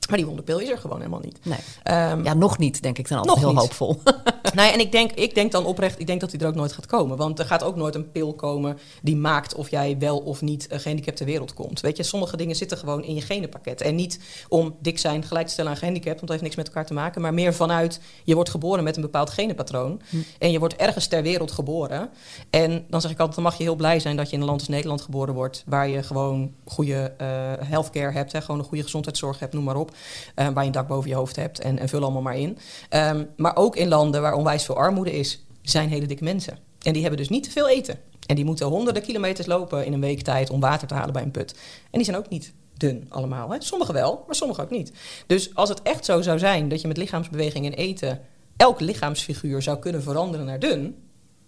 [0.07, 1.39] Maar die wonderpil is er gewoon helemaal niet.
[1.43, 1.57] Nee.
[1.83, 3.61] Ehm, Ja, nog niet, denk ik dan altijd Nog heel niet.
[3.61, 4.01] hoopvol.
[4.53, 6.71] Nee, en ik denk, ik denk dan oprecht, ik denk dat die er ook nooit
[6.73, 7.17] gaat komen.
[7.17, 10.67] Want er gaat ook nooit een pil komen die maakt of jij wel of niet
[10.71, 11.79] uh, gehandicapt ter wereld komt.
[11.79, 13.81] Weet je, sommige dingen zitten gewoon in je genenpakket.
[13.81, 16.67] En niet om dik zijn gelijk te stellen aan gehandicapt, want dat heeft niks met
[16.67, 17.21] elkaar te maken.
[17.21, 20.01] Maar meer vanuit, je wordt geboren met een bepaald genenpatroon.
[20.39, 22.09] En je wordt ergens ter wereld geboren.
[22.49, 24.47] En dan zeg ik altijd, dan mag je heel blij zijn dat je in een
[24.47, 25.63] land als Nederland geboren wordt.
[25.65, 27.27] Waar je gewoon goede eh,
[27.59, 29.91] healthcare hebt, hè, gewoon een goede gezondheidszorg hebt, noem maar op.
[30.35, 32.57] Eh, waar je een dak boven je hoofd hebt en, en vul allemaal maar in.
[32.89, 36.57] Ehm, maar ook in landen waar onwijs veel armoede is, zijn hele dikke mensen.
[36.81, 37.99] En die hebben dus niet te veel eten.
[38.25, 41.23] En die moeten honderden kilometers lopen in een week tijd om water te halen bij
[41.23, 41.51] een put.
[41.83, 43.49] En die zijn ook niet dun allemaal.
[43.49, 43.61] Hè?
[43.61, 44.91] Sommigen wel, maar sommigen ook niet.
[45.27, 48.21] Dus als het echt zo zou zijn dat je met lichaamsbeweging en eten
[48.57, 50.95] elk lichaamsfiguur zou kunnen veranderen naar dun,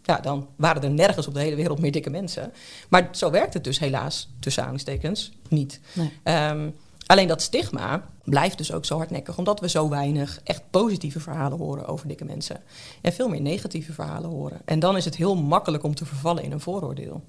[0.04, 2.54] ja, dan waren er nergens op de hele wereld meer dikke mensen.
[2.90, 5.80] Maar zo werkt het dus helaas, tussen aanhalingstekens, niet.
[5.94, 6.12] Nee.
[6.24, 6.70] Ehm,
[7.10, 11.58] alleen dat stigma blijft dus ook zo hardnekkig, omdat we zo weinig echt positieve verhalen
[11.58, 12.62] horen over dikke mensen.
[13.02, 14.62] En veel meer negatieve verhalen horen.
[14.66, 17.22] En dan is het heel makkelijk om te vervallen in een vooroordeel.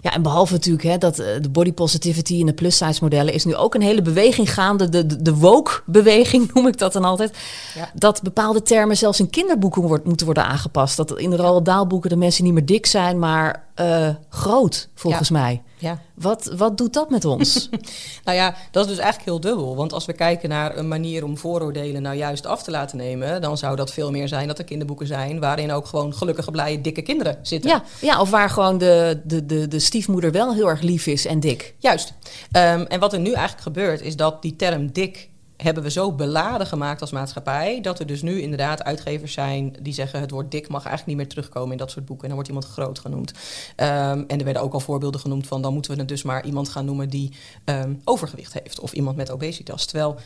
[0.00, 3.34] Ja, en behalve natuurlijk hè, dat eh, de body positivity en de plus size modellen
[3.34, 4.88] is nu ook een hele beweging gaande.
[4.88, 7.36] De, de, de woke-beweging noem ik dat dan altijd.
[7.74, 7.90] Ja.
[7.94, 10.96] Dat bepaalde termen zelfs in kinderboeken wordt, moeten worden aangepast.
[10.96, 14.88] Dat in de Roald Dahl boeken de mensen niet meer dik zijn, maar eh, groot,
[14.94, 15.38] volgens Ja.
[15.38, 15.62] mij.
[15.78, 16.00] Ja.
[16.14, 17.68] Wat, wat doet dat met ons?
[18.24, 19.76] Nou ja, dat is dus eigenlijk heel dubbel.
[19.76, 23.40] Want als we kijken naar een manier om vooroordelen nou juist af te laten nemen,
[23.40, 26.80] dan zou dat veel meer zijn dat er kinderboeken zijn waarin ook gewoon gelukkige, blije,
[26.80, 27.70] dikke kinderen zitten.
[27.70, 31.26] ja, ja, of waar gewoon de, de, de, de stiefmoeder wel heel erg lief is
[31.26, 31.74] en dik.
[31.78, 32.12] Juist.
[32.52, 35.30] Ehm, en wat er nu eigenlijk gebeurt, is dat die term dik
[35.62, 39.92] hebben we zo beladen gemaakt als maatschappij, dat er dus nu inderdaad uitgevers zijn die
[39.92, 42.28] zeggen het woord dik mag eigenlijk niet meer terugkomen in dat soort boeken.
[42.28, 43.32] En dan wordt iemand groot genoemd.
[43.76, 46.44] Ehm, en er werden ook al voorbeelden genoemd van dan moeten we het dus maar
[46.44, 47.32] iemand gaan noemen die
[47.64, 49.86] ehm, overgewicht heeft of iemand met obesitas.
[49.86, 50.16] Terwijl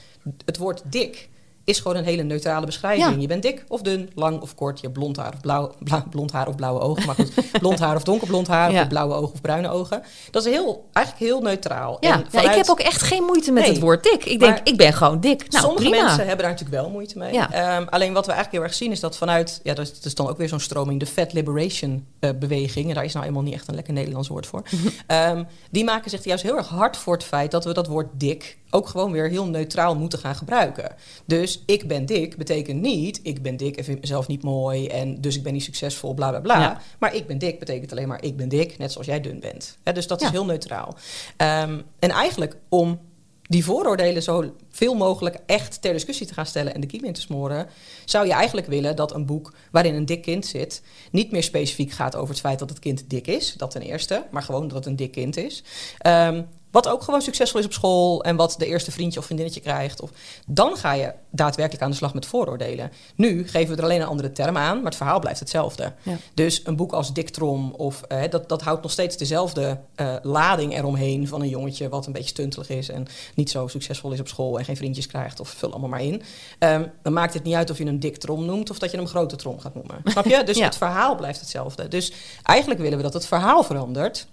[0.45, 1.29] het woord dik
[1.65, 3.15] is gewoon een hele neutrale beschrijving.
[3.15, 3.21] Ja.
[3.21, 6.05] Je bent dik of dun, lang of kort, je hebt blond haar of blauw, bla-
[6.11, 7.07] blond haar of blauwe ogen.
[7.07, 8.87] Maar goed, blond haar of donkerblond haar, of Ja.
[8.87, 10.03] blauwe ogen of bruine ogen.
[10.31, 11.97] Dat is heel, eigenlijk heel neutraal.
[12.01, 13.73] Ja, En ja, ik heb ook echt geen moeite met Nee.
[13.73, 14.25] het woord dik.
[14.25, 15.51] Ik denk, ik ben gewoon dik.
[15.51, 16.05] Nou, Sommige prima.
[16.05, 17.39] mensen hebben daar natuurlijk wel moeite mee.
[17.39, 20.05] Ehm, alleen wat we eigenlijk heel erg zien is dat vanuit, ja, dat is, dat
[20.05, 23.27] is dan ook weer zo'n stroming, de Fat Liberation eh, beweging, en daar is nou
[23.27, 24.63] eenmaal niet echt een lekker Nederlands woord voor.
[25.07, 28.09] Ehm, die maken zich juist heel erg hard voor het feit dat we dat woord
[28.13, 30.95] dik ook gewoon weer heel neutraal moeten gaan gebruiken.
[31.25, 35.21] Dus ik ben dik betekent niet, ik ben dik en vind mezelf niet mooi en
[35.21, 36.61] dus ik ben niet succesvol, bla bla bla.
[36.61, 36.81] Ja.
[36.99, 39.79] Maar ik ben dik betekent alleen maar ik ben dik, net zoals jij dun bent.
[39.95, 40.97] Dus dat is heel neutraal.
[41.37, 43.01] Ehm, en eigenlijk om
[43.43, 47.13] die vooroordelen zo veel mogelijk echt ter discussie te gaan stellen en de kiem in
[47.13, 47.67] te smoren,
[48.05, 51.91] zou je eigenlijk willen dat een boek waarin een dik kind zit, niet meer specifiek
[51.91, 54.77] gaat over het feit dat het kind dik is, dat ten eerste, maar gewoon dat
[54.77, 55.63] het een dik kind is.
[55.99, 59.61] Ehm, wat ook gewoon succesvol is op school en wat de eerste vriendje of vriendinnetje
[59.61, 60.01] krijgt.
[60.01, 60.11] Of,
[60.47, 62.93] dan ga je daadwerkelijk aan de slag met vooroordelen.
[63.15, 65.93] Nu geven we er alleen een andere term aan, maar het verhaal blijft hetzelfde.
[66.03, 66.17] Ja.
[66.35, 70.15] Dus een boek als Dick Trom, of, eh, dat, dat houdt nog steeds dezelfde eh,
[70.23, 74.21] lading eromheen van een jongetje wat een beetje stuntelig is en niet zo succesvol is
[74.21, 76.23] op school en geen vriendjes krijgt of vul allemaal maar in.
[76.59, 78.97] Ehm, dan maakt het niet uit of je hem Dick Trom noemt of dat je
[78.97, 79.97] hem Grote Trom gaat noemen.
[80.05, 80.43] Snap je?
[80.53, 80.65] Dus Ja.
[80.65, 81.89] het verhaal blijft hetzelfde.
[81.89, 84.27] Dus eigenlijk willen we dat het verhaal verandert.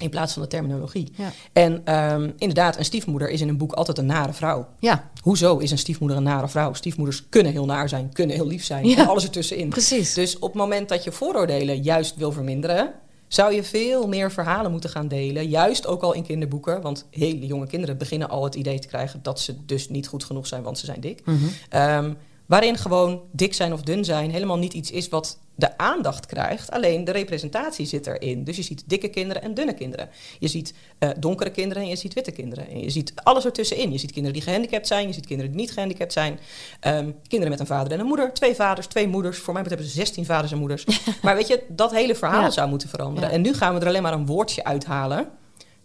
[0.00, 1.12] In plaats van de terminologie.
[1.16, 1.32] Ja.
[1.52, 4.68] En ehm, inderdaad, een stiefmoeder is in een boek altijd een nare vrouw.
[4.78, 6.74] Ja, Hoezo is een stiefmoeder een nare vrouw?
[6.74, 8.86] Stiefmoeders kunnen heel naar zijn, kunnen heel lief zijn.
[8.88, 8.96] Ja.
[8.96, 9.68] En alles ertussenin.
[9.68, 10.14] precies.
[10.14, 12.92] Dus op het moment dat je vooroordelen juist wil verminderen,
[13.28, 15.48] zou je veel meer verhalen moeten gaan delen.
[15.48, 16.80] Juist ook al in kinderboeken.
[16.80, 20.24] Want hele jonge kinderen beginnen al het idee te krijgen dat ze dus niet goed
[20.24, 21.22] genoeg zijn, want ze zijn dik.
[21.68, 22.12] Ehm,
[22.52, 26.70] waarin gewoon dik zijn of dun zijn helemaal niet iets is wat de aandacht krijgt.
[26.70, 28.44] Alleen de representatie zit erin.
[28.44, 30.08] Dus je ziet dikke kinderen en dunne kinderen.
[30.38, 32.68] Je ziet eh, donkere kinderen en je ziet witte kinderen.
[32.68, 33.92] En je ziet alles ertussenin.
[33.92, 35.06] Je ziet kinderen die gehandicapt zijn.
[35.06, 36.38] Je ziet kinderen die niet gehandicapt zijn.
[36.80, 38.32] Ehm, kinderen met een vader en een moeder.
[38.32, 39.38] Twee vaders, twee moeders.
[39.38, 40.86] Voor mij hebben ze 16 vaders en moeders.
[41.22, 42.50] maar weet je, dat hele verhaal Ja.
[42.50, 43.28] zou moeten veranderen.
[43.28, 43.34] Ja.
[43.34, 45.28] En nu gaan we er alleen maar een woordje uithalen.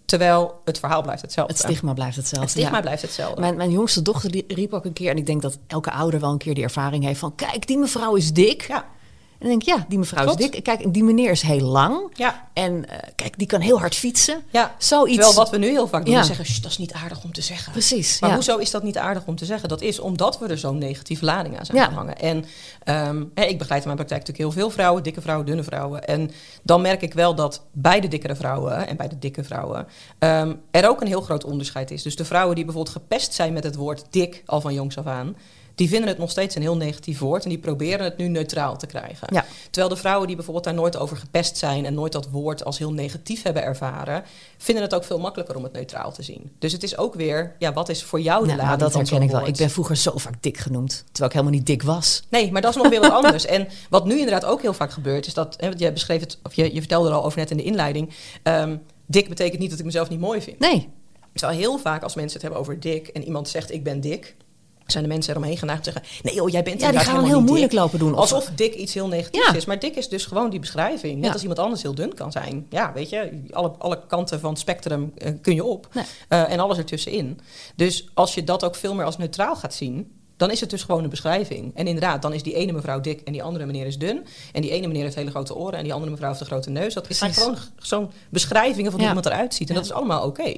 [0.08, 1.54] Terwijl het verhaal blijft hetzelfde.
[1.54, 2.48] Het stigma blijft hetzelfde.
[2.48, 2.82] Het stigma ja.
[2.82, 3.42] blijft hetzelfde.
[3.42, 6.20] Mijn, mijn jongste dochter die riep ook een keer, en ik denk dat elke ouder
[6.20, 8.68] wel een keer die ervaring heeft van, kijk, die mevrouw is dik.
[8.68, 8.86] ja,
[9.40, 10.40] En dan denk ik, ja, die mevrouw Klopt.
[10.40, 10.64] is dik.
[10.64, 12.00] Kijk, die meneer is heel lang.
[12.14, 14.42] ja, En eh, kijk, die kan heel hard fietsen.
[14.50, 14.76] ja.
[14.78, 15.14] Zoiets.
[15.16, 16.20] Terwijl wat we nu heel vaak doen, Ja.
[16.20, 17.72] is zeggen, "Sst, dat is niet aardig om te zeggen.
[17.72, 18.20] Precies.
[18.20, 18.36] Maar ja.
[18.36, 19.70] hoezo is dat niet aardig om te zeggen?
[19.70, 21.84] Dat is omdat we er zo'n negatieve lading aan zijn Ja.
[21.86, 22.18] gaan hangen.
[22.20, 22.46] En
[22.84, 26.08] ehm, ik begeleid in mijn praktijk natuurlijk heel veel vrouwen, dikke vrouwen, dunne vrouwen.
[26.08, 26.32] En
[26.64, 29.88] dan merk ik wel dat bij de dikkere vrouwen en bij de dikke vrouwen
[30.20, 32.02] ehm, er ook een heel groot onderscheid is.
[32.04, 35.06] Dus de vrouwen die bijvoorbeeld gepest zijn met het woord dik al van jongs af
[35.06, 35.36] aan,
[35.78, 38.78] die vinden het nog steeds een heel negatief woord en die proberen het nu neutraal
[38.78, 39.28] te krijgen.
[39.32, 39.46] Ja.
[39.64, 42.78] Terwijl de vrouwen die bijvoorbeeld daar nooit over gepest zijn en nooit dat woord als
[42.78, 44.24] heel negatief hebben ervaren,
[44.58, 46.52] vinden het ook veel makkelijker om het neutraal te zien.
[46.60, 49.22] Dus het is ook weer, ja, wat is voor jou de Ja, lading dat herken
[49.22, 49.48] ik wel.
[49.48, 51.04] Ik ben vroeger zo vaak dik genoemd.
[51.06, 52.24] Terwijl ik helemaal niet dik was.
[52.30, 53.46] Nee, maar dat is nog weer wat anders.
[53.46, 56.38] En wat nu inderdaad ook heel vaak gebeurt, is dat, hè, want je beschreef het,
[56.44, 58.10] of je, je vertelde er al over net in de inleiding.
[58.44, 60.60] ehm, dik betekent niet dat ik mezelf niet mooi vind.
[60.60, 60.90] Nee.
[61.34, 64.36] Terwijl heel vaak als mensen het hebben over dik en iemand zegt ik ben dik,
[64.92, 67.22] zijn de mensen eromheen geneigd te zeggen: nee joh, jij bent Ja, die inderdaad gaan
[67.24, 67.80] dan heel moeilijk dik.
[67.80, 68.14] lopen doen.
[68.14, 69.54] Of- Alsof dik iets heel negatiefs Ja.
[69.56, 69.66] is.
[69.66, 71.16] Maar dik is dus gewoon die beschrijving.
[71.16, 71.32] Net Ja.
[71.32, 72.66] als iemand anders heel dun kan zijn.
[72.70, 75.88] Ja, weet je, alle, alle kanten van het spectrum eh, kun je op.
[75.94, 76.04] Nee.
[76.28, 77.40] Eh, en alles ertussenin.
[77.76, 80.84] Dus als je dat ook veel meer als neutraal gaat zien, dan is het dus
[80.84, 81.72] gewoon een beschrijving.
[81.76, 84.26] En inderdaad, dan is die ene mevrouw dik en die andere meneer is dun.
[84.54, 86.70] En die ene meneer heeft hele grote oren en die andere mevrouw heeft een grote
[86.70, 86.94] neus.
[86.94, 87.44] Dat zijn Precies.
[87.44, 89.16] gewoon zo'n beschrijvingen van hoe Ja.
[89.16, 89.70] iemand eruit ziet.
[89.70, 90.56] En dat is allemaal oké.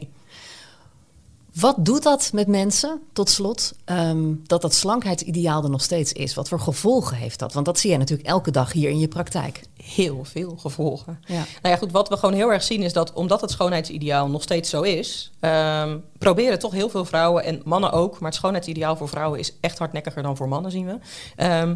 [1.53, 6.33] Wat doet dat met mensen, tot slot, ehm, dat dat slankheidsideaal er nog steeds is?
[6.33, 7.53] Wat voor gevolgen heeft dat?
[7.53, 9.61] Want dat zie je natuurlijk elke dag hier in je praktijk.
[9.83, 11.19] Heel veel gevolgen.
[11.25, 11.33] Ja.
[11.33, 14.41] Nou ja, goed, wat we gewoon heel erg zien is dat omdat het schoonheidsideaal nog
[14.41, 18.95] steeds zo is, ehm, proberen toch heel veel vrouwen en mannen ook, maar het schoonheidsideaal
[18.95, 20.97] voor vrouwen is echt hardnekkiger dan voor mannen, zien we.
[21.35, 21.75] ehm,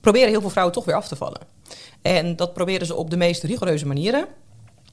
[0.00, 1.40] proberen heel veel vrouwen toch weer af te vallen.
[2.02, 4.26] En dat proberen ze op de meest rigoureuze manieren.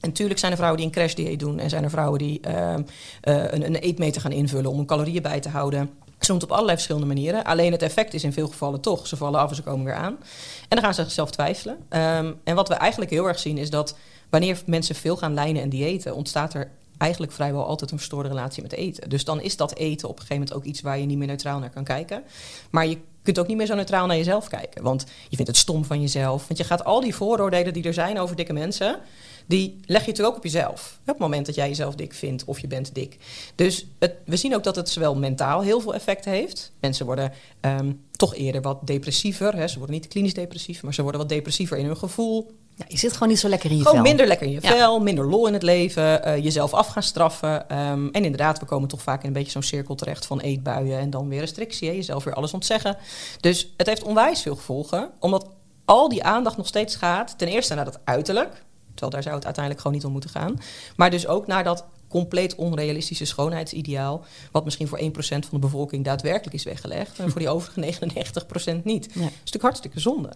[0.00, 1.58] En natuurlijk zijn er vrouwen die een crashdieet doen.
[1.58, 2.82] En zijn er vrouwen die ehm,
[3.20, 5.90] eh, een, een eetmeter gaan invullen om hun calorieën bij te houden.
[6.18, 7.44] Ze doen het op allerlei verschillende manieren.
[7.44, 9.06] Alleen het effect is in veel gevallen toch.
[9.06, 10.16] Ze vallen af en ze komen weer aan.
[10.60, 11.76] En dan gaan ze zichzelf twijfelen.
[11.88, 13.96] Ehm, en wat we eigenlijk heel erg zien is dat
[14.30, 18.62] wanneer mensen veel gaan lijnen en diëten, ontstaat er eigenlijk vrijwel altijd een verstoorde relatie
[18.62, 19.08] met eten.
[19.08, 21.26] Dus dan is dat eten op een gegeven moment ook iets waar je niet meer
[21.26, 22.22] neutraal naar kan kijken.
[22.70, 24.82] Maar je kunt ook niet meer zo neutraal naar jezelf kijken.
[24.82, 26.46] Want je vindt het stom van jezelf.
[26.46, 29.00] Want je gaat al die vooroordelen die er zijn over dikke mensen,
[29.46, 30.98] die leg je natuurlijk ook op jezelf.
[31.00, 33.16] Op het moment dat jij jezelf dik vindt of je bent dik.
[33.54, 36.72] Dus het, we zien ook dat het zowel mentaal heel veel effect heeft.
[36.80, 39.56] Mensen worden ehm, toch eerder wat depressiever.
[39.56, 39.68] Hè.
[39.68, 42.50] Ze worden niet klinisch depressief, maar ze worden wat depressiever in hun gevoel.
[42.76, 44.06] Ja, je zit gewoon niet zo lekker in je Gewoon vel.
[44.06, 44.68] minder lekker in je Ja.
[44.70, 47.68] vel, minder lol in het leven, eh, jezelf af gaan straffen.
[47.68, 50.98] ehm, en inderdaad, we komen toch vaak in een beetje zo'n cirkel terecht van eetbuien
[50.98, 51.88] en dan weer restrictie.
[51.88, 52.96] Hè, jezelf weer alles ontzeggen.
[53.40, 55.46] Dus het heeft onwijs veel gevolgen, omdat
[55.84, 57.38] al die aandacht nog steeds gaat.
[57.38, 58.64] Ten eerste naar dat uiterlijk,
[58.96, 60.60] terwijl daar zou het uiteindelijk gewoon niet om moeten gaan.
[60.96, 66.04] Maar dus ook naar dat compleet onrealistische schoonheidsideaal, wat misschien voor 1% van de bevolking
[66.04, 69.04] daadwerkelijk is weggelegd en voor die overige 99% niet.
[69.04, 69.20] Ja.
[69.20, 70.32] Dat is natuurlijk hartstikke zonde.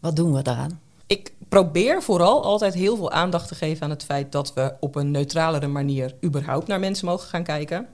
[0.00, 0.80] Wat doen we daaraan?
[1.06, 4.94] Ik probeer vooral altijd heel veel aandacht te geven aan het feit dat we op
[4.94, 7.86] een neutralere manier überhaupt naar mensen mogen gaan kijken.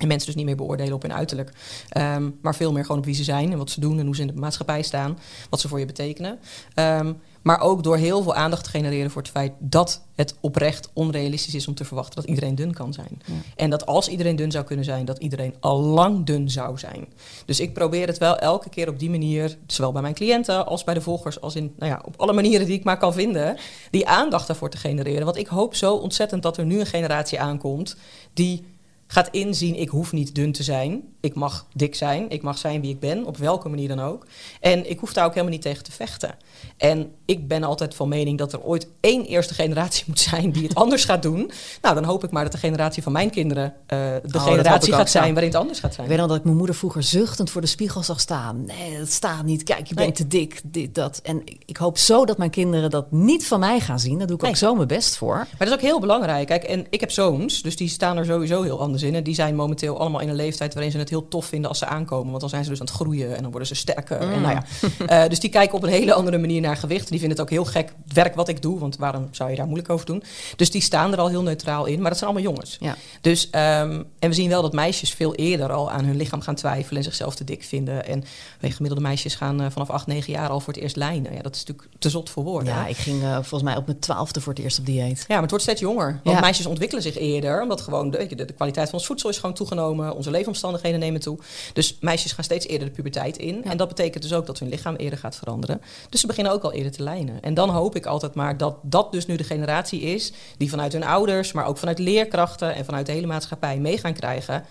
[0.00, 1.52] En mensen dus niet meer beoordelen op hun uiterlijk.
[1.88, 4.14] Ehm, maar veel meer gewoon op wie ze zijn en wat ze doen en hoe
[4.14, 5.18] ze in de maatschappij staan.
[5.50, 6.38] Wat ze voor je betekenen.
[6.74, 10.90] Ehm, maar ook door heel veel aandacht te genereren voor het feit dat het oprecht
[10.92, 13.20] onrealistisch is om te verwachten dat iedereen dun kan zijn.
[13.24, 13.34] Ja.
[13.56, 17.06] En dat als iedereen dun zou kunnen zijn, dat iedereen al lang dun zou zijn.
[17.44, 20.84] Dus ik probeer het wel elke keer op die manier, zowel bij mijn cliënten als
[20.84, 23.56] bij de volgers, als in nou ja, op alle manieren die ik maar kan vinden,
[23.90, 25.24] die aandacht daarvoor te genereren.
[25.24, 27.96] Want ik hoop zo ontzettend dat er nu een generatie aankomt
[28.32, 28.64] die
[29.06, 31.02] gaat inzien, ik hoef niet dun te zijn.
[31.28, 34.26] Ik mag dik zijn, ik mag zijn wie ik ben, op welke manier dan ook.
[34.60, 36.34] En ik hoef daar ook helemaal niet tegen te vechten.
[36.76, 40.62] En ik ben altijd van mening dat er ooit één eerste generatie moet zijn die
[40.62, 41.50] het anders gaat doen.
[41.82, 44.92] Nou, dan hoop ik maar dat de generatie van mijn kinderen eh, de hoop generatie
[44.92, 46.02] gaat zijn waarin het anders gaat zijn.
[46.06, 48.64] Ik weet nog dat ik mijn moeder vroeger zuchtend voor de spiegel zag staan.
[48.66, 49.62] Nee, dat staat niet.
[49.62, 50.04] Kijk, je Nee.
[50.04, 51.20] bent te dik, dit, dat.
[51.22, 54.18] En ik- ik hoop zo dat mijn kinderen dat niet van mij gaan zien.
[54.18, 54.50] Daar doe ik Nee.
[54.50, 55.34] ook zo mijn best voor.
[55.36, 56.46] Maar dat is ook heel belangrijk.
[56.46, 59.14] Kijk, en ik heb zoons, dus die staan er sowieso heel anders in.
[59.14, 61.78] En die zijn momenteel allemaal in een leeftijd waarin ze het heel tof vinden als
[61.78, 62.28] ze aankomen.
[62.28, 64.18] Want dan zijn ze dus aan het groeien en dan worden ze sterker.
[64.18, 64.64] En nou ja.
[65.06, 67.08] Eh, dus die kijken op een hele andere manier naar gewicht.
[67.08, 68.78] Die vinden het ook heel gek, het werk wat ik doe.
[68.78, 70.22] Want waarom zou je daar moeilijk over doen?
[70.56, 72.00] Dus die staan er al heel neutraal in.
[72.00, 72.76] Maar dat zijn allemaal jongens.
[72.80, 72.96] Ja.
[73.20, 76.54] Dus, ehm, en we zien wel dat meisjes veel eerder al aan hun lichaam gaan
[76.54, 78.06] twijfelen en zichzelf te dik vinden.
[78.06, 78.24] En
[78.60, 81.34] gemiddelde meisjes gaan eh, vanaf 8, 9 jaar al voor het eerst lijnen.
[81.34, 82.72] Ja, dat is natuurlijk te zot voor woorden.
[82.74, 85.18] Ja, ik ging eh, volgens mij op mijn twaalfde voor het eerst op dieet.
[85.18, 86.20] Ja, maar het wordt steeds jonger.
[86.24, 86.40] Want Ja.
[86.42, 87.62] meisjes ontwikkelen zich eerder.
[87.62, 90.14] Omdat gewoon de, de kwaliteit van ons voedsel is gewoon toegenomen.
[90.14, 91.38] Onze leefomstandigheden nemen toe.
[91.72, 93.60] Dus meisjes gaan steeds eerder de puberteit in.
[93.64, 93.70] Ja.
[93.70, 95.80] En dat betekent dus ook dat hun lichaam eerder gaat veranderen.
[96.10, 97.42] Dus ze beginnen ook al eerder te lijnen.
[97.42, 100.32] En dan hoop ik altijd maar dat dat dus nu de generatie is...
[100.56, 102.74] die vanuit hun ouders, maar ook vanuit leerkrachten...
[102.74, 104.64] en vanuit de hele maatschappij mee gaan krijgen...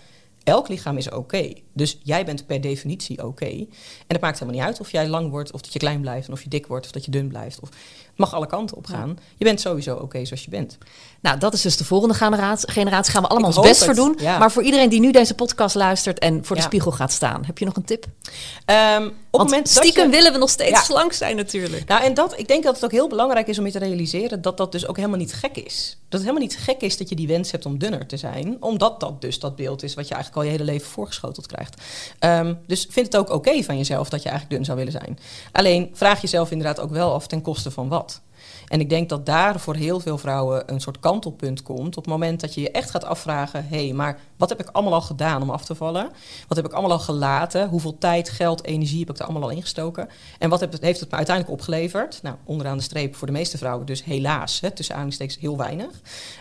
[0.44, 1.52] Elk lichaam is oké.
[1.72, 3.46] Dus jij bent per definitie oké.
[3.46, 3.66] En
[4.06, 6.32] het maakt helemaal niet uit of jij lang wordt, of dat je klein blijft, en
[6.32, 7.60] of je dik wordt, of dat je dun blijft.
[7.60, 7.68] Of,
[8.18, 9.18] mag alle kanten op gaan.
[9.36, 10.78] Je bent sowieso oké zoals je bent.
[11.20, 12.70] Nou, dat is dus de volgende generatie.
[12.70, 14.16] generatie gaan we allemaal Ik ons best voor doen.
[14.20, 14.38] ja.
[14.38, 16.68] Maar voor iedereen die nu deze podcast luistert en voor de Ja.
[16.68, 18.06] spiegel gaat staan, heb je nog een tip?
[18.64, 21.88] Ehm, op het Want moment stiekem dat je, willen we nog steeds slank zijn natuurlijk.
[21.88, 24.42] Nou, en dat, ik denk dat het ook heel belangrijk is om je te realiseren
[24.42, 25.96] dat dat dus ook helemaal niet gek is.
[26.08, 28.56] Dat het helemaal niet gek is dat je die wens hebt om dunner te zijn,
[28.60, 31.82] omdat dat dus dat beeld is wat je eigenlijk al je hele leven voorgeschoteld krijgt.
[32.18, 35.18] Ehm, dus vind het ook oké van jezelf dat je eigenlijk dun zou willen zijn.
[35.52, 38.07] Alleen vraag jezelf inderdaad ook wel af ten koste van wat.
[38.68, 41.96] En ik denk dat daar voor heel veel vrouwen een soort kantelpunt komt.
[41.96, 44.68] Op het moment dat je je echt gaat afvragen: hé, hey, maar wat heb ik
[44.72, 46.10] allemaal al gedaan om af te vallen?
[46.48, 47.68] Wat heb ik allemaal al gelaten?
[47.68, 50.08] Hoeveel tijd, geld, energie heb ik er allemaal al ingestoken?
[50.38, 52.20] En wat heeft het me uiteindelijk opgeleverd?
[52.22, 55.90] Nou, onderaan de streep voor de meeste vrouwen dus helaas, hè, tussen aanhalingstekens heel weinig.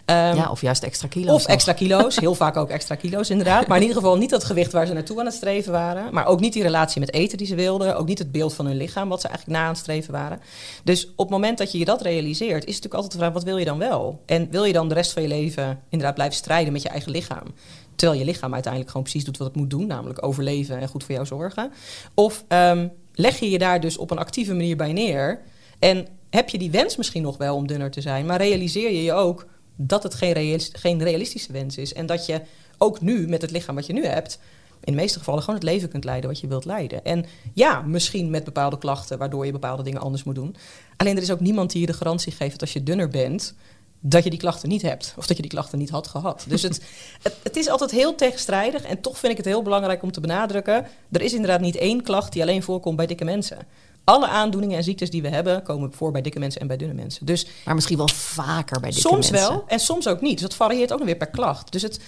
[0.05, 1.35] Ehm, ja, of juist extra kilo's.
[1.35, 1.51] of nog.
[1.51, 3.67] extra kilo's, heel vaak ook extra kilo's inderdaad.
[3.67, 6.13] Maar in ieder geval niet dat gewicht waar ze naartoe aan het streven waren.
[6.13, 7.97] Maar ook niet die relatie met eten die ze wilden.
[7.97, 10.39] Ook niet het beeld van hun lichaam wat ze eigenlijk na aan het streven waren.
[10.83, 13.33] Dus op het moment dat je je dat realiseert, is het natuurlijk altijd de vraag,
[13.33, 14.21] wat wil je dan wel?
[14.25, 17.11] En wil je dan de rest van je leven inderdaad blijven strijden met je eigen
[17.11, 17.53] lichaam?
[17.97, 19.87] Terwijl je lichaam uiteindelijk gewoon precies doet wat het moet doen.
[19.87, 21.71] Namelijk overleven en goed voor jou zorgen.
[22.13, 25.41] Of ehm, leg je je daar dus op een actieve manier bij neer.
[25.79, 28.25] En heb je die wens misschien nog wel om dunner te zijn.
[28.25, 31.93] Maar realiseer je je ook dat het geen, geen realistische wens is.
[31.93, 32.41] En dat je
[32.77, 34.39] ook nu met het lichaam wat je nu hebt...
[34.83, 37.05] in de meeste gevallen gewoon het leven kunt leiden wat je wilt leiden.
[37.05, 39.17] En ja, misschien met bepaalde klachten...
[39.17, 40.55] waardoor je bepaalde dingen anders moet doen.
[40.97, 43.55] Alleen er is ook niemand die je de garantie geeft dat als je dunner bent
[43.99, 45.13] dat je die klachten niet hebt.
[45.17, 46.45] Of dat je die klachten niet had gehad.
[46.47, 46.81] Dus het,
[47.23, 48.81] het, het is altijd heel tegenstrijdig.
[48.81, 50.87] En toch vind ik het heel belangrijk om te benadrukken...
[51.11, 53.57] er is inderdaad niet één klacht die alleen voorkomt bij dikke mensen.
[54.03, 56.93] alle aandoeningen en ziektes die we hebben, komen voor bij dikke mensen en bij dunne
[56.93, 57.25] mensen.
[57.25, 59.49] Dus Maar misschien wel vaker bij dikke soms mensen.
[59.49, 60.33] wel en soms ook niet.
[60.33, 61.71] Dus dat varieert ook nog weer per klacht.
[61.71, 61.99] Dus het,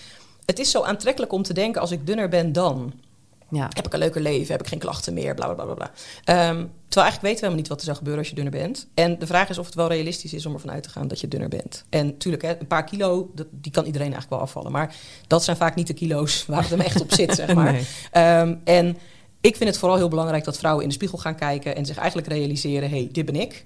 [0.45, 2.93] het is zo aantrekkelijk om te denken, als ik dunner ben dan,
[3.51, 3.67] Ja.
[3.73, 5.91] heb ik een leuker leven, heb ik geen klachten meer, bla bla bla bla.
[6.23, 8.87] Ehm, terwijl eigenlijk weten we helemaal niet wat er zou gebeuren als je dunner bent.
[8.93, 11.19] En de vraag is of het wel realistisch is om ervan uit te gaan dat
[11.19, 11.85] je dunner bent.
[11.89, 14.71] En natuurlijk, hè, een paar kilo, dat, die kan iedereen eigenlijk wel afvallen.
[14.71, 14.95] Maar
[15.27, 17.67] dat zijn vaak niet de kilo's waar het hem echt op zit, zeg maar.
[17.79, 17.85] Nee.
[18.11, 18.97] Ehm, en
[19.41, 21.97] ik vind het vooral heel belangrijk dat vrouwen in de spiegel gaan kijken en zich
[21.97, 23.65] eigenlijk realiseren: hé, hey, dit ben ik.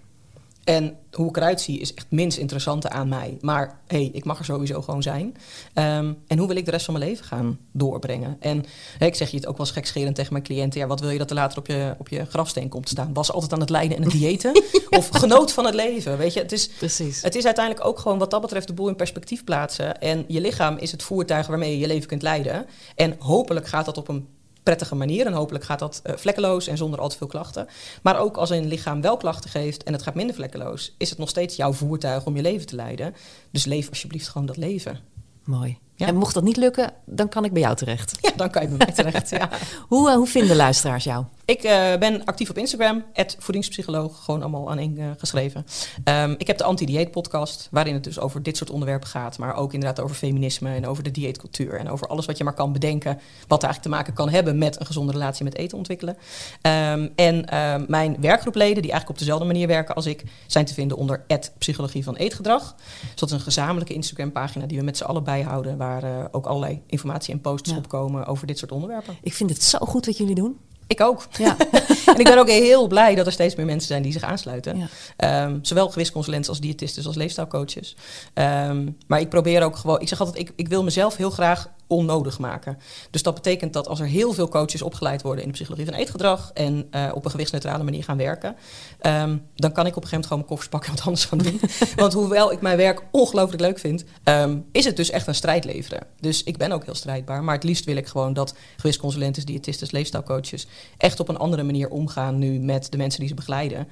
[0.63, 3.37] En hoe ik eruit zie is echt het minst interessante aan mij.
[3.41, 5.35] Maar hé, hey, ik mag er sowieso gewoon zijn.
[5.73, 8.37] Ehm, en hoe wil ik de rest van mijn leven gaan doorbrengen?
[8.39, 8.65] En
[8.99, 10.79] ik zeg je het ook wel eens gekscherend tegen mijn cliënten.
[10.79, 13.13] Ja, wat wil je dat er later op je, op je grafsteen komt te staan?
[13.13, 14.63] Was altijd aan het lijden en het diëten?
[14.89, 16.17] Of genoot van het leven?
[16.17, 17.21] Weet je, het is, Precies.
[17.21, 19.99] het is uiteindelijk ook gewoon wat dat betreft de boel in perspectief plaatsen.
[20.01, 22.65] En je lichaam is het voertuig waarmee je je leven kunt leiden.
[22.95, 24.27] En hopelijk gaat dat op een
[24.63, 25.25] prettige manier.
[25.25, 27.67] En hopelijk gaat dat eh, vlekkeloos en zonder al te veel klachten.
[28.01, 31.19] Maar ook als een lichaam wel klachten geeft en het gaat minder vlekkeloos, is het
[31.19, 33.15] nog steeds jouw voertuig om je leven te leiden.
[33.51, 34.99] Dus leef alsjeblieft gewoon dat leven.
[35.43, 35.77] Mooi.
[35.95, 36.07] Ja.
[36.07, 38.17] En mocht dat niet lukken, dan kan ik bij jou terecht.
[38.21, 39.29] Ja, dan kan je bij mij terecht.
[39.29, 39.49] Ja.
[39.87, 41.25] Hoe, eh, hoe vinden luisteraars jou?
[41.45, 43.03] Ik eh, ben actief op Instagram,
[43.39, 45.65] voedingspsycholoog, gewoon allemaal aan één eh, geschreven.
[46.03, 49.37] Ehm, ik heb de Anti-Dieet podcast, waarin het dus over dit soort onderwerpen gaat.
[49.37, 51.73] Maar ook inderdaad over feminisme en over de dieetcultuur.
[51.73, 54.79] En over alles wat je maar kan bedenken, wat eigenlijk te maken kan hebben met
[54.79, 56.17] een gezonde relatie met eten ontwikkelen.
[56.61, 60.73] Ehm, en ehm, mijn werkgroepleden, die eigenlijk op dezelfde manier werken als ik, zijn te
[60.73, 61.25] vinden onder
[61.57, 62.75] psychologie van eetgedrag.
[63.01, 66.25] Dus dat is een gezamenlijke Instagram pagina die we met z'n allen bijhouden, waar eh,
[66.31, 67.77] ook allerlei informatie en posts Ja.
[67.77, 69.15] op komen over dit soort onderwerpen.
[69.21, 70.57] Ik vind het zo goed wat jullie doen.
[70.87, 71.27] Ik ook.
[71.37, 71.57] Ja.
[72.13, 74.77] en ik ben ook heel blij dat er steeds meer mensen zijn die zich aansluiten.
[74.77, 74.87] Ja.
[75.17, 77.95] Ehm, zowel gewichtsconsulenten als diëtisten als leefstijlcoaches.
[78.33, 81.69] Ehm, maar ik probeer ook gewoon, ik zeg altijd, ik, ik wil mezelf heel graag
[81.95, 82.77] onnodig maken.
[83.11, 85.93] Dus dat betekent dat als er heel veel coaches opgeleid worden in de psychologie van
[85.93, 88.55] eetgedrag en eh, op een gewichtsneutrale manier gaan werken,
[88.99, 91.25] ehm, dan kan ik op een gegeven moment gewoon mijn koffers pakken en wat anders
[91.25, 91.59] gaan doen.
[92.03, 95.65] Want hoewel ik mijn werk ongelooflijk leuk vind, ehm, is het dus echt een strijd
[95.65, 96.07] leveren.
[96.19, 99.87] Dus ik ben ook heel strijdbaar, maar het liefst wil ik gewoon dat gewichtsconsulenten, diëtisten,
[99.91, 103.87] leefstijlcoaches echt op een andere manier omgaan nu met de mensen die ze begeleiden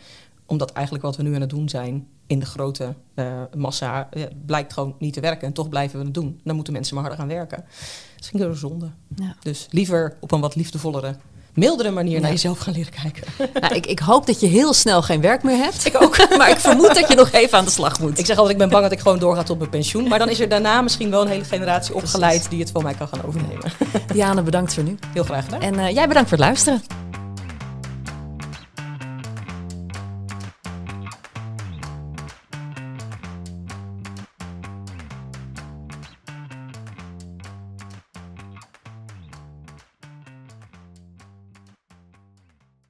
[0.51, 4.23] omdat eigenlijk wat we nu aan het doen zijn in de grote eh, massa eh,
[4.45, 5.47] blijkt gewoon niet te werken.
[5.47, 6.39] En toch blijven we het doen.
[6.43, 7.57] Dan moeten mensen maar harder gaan werken.
[8.15, 8.89] Dat vind ik een zonde.
[9.15, 9.35] Ja.
[9.41, 11.15] Dus liever op een wat liefdevollere,
[11.53, 13.23] mildere manier naar jezelf gaan leren kijken.
[13.61, 15.85] Nou, ik, ik hoop dat je heel snel geen werk meer hebt.
[15.85, 16.37] ik ook.
[16.37, 18.19] maar ik vermoed dat je nog even aan de slag moet.
[18.19, 20.07] Ik zeg altijd, ik ben bang dat ik gewoon doorga tot mijn pensioen.
[20.07, 22.93] Maar dan is er daarna misschien wel een hele generatie opgeleid die het van mij
[22.93, 23.71] kan gaan overnemen.
[24.13, 24.97] Diane, bedankt voor nu.
[25.13, 25.61] Heel graag gedaan.
[25.61, 27.10] En eh, jij bedankt voor het luisteren.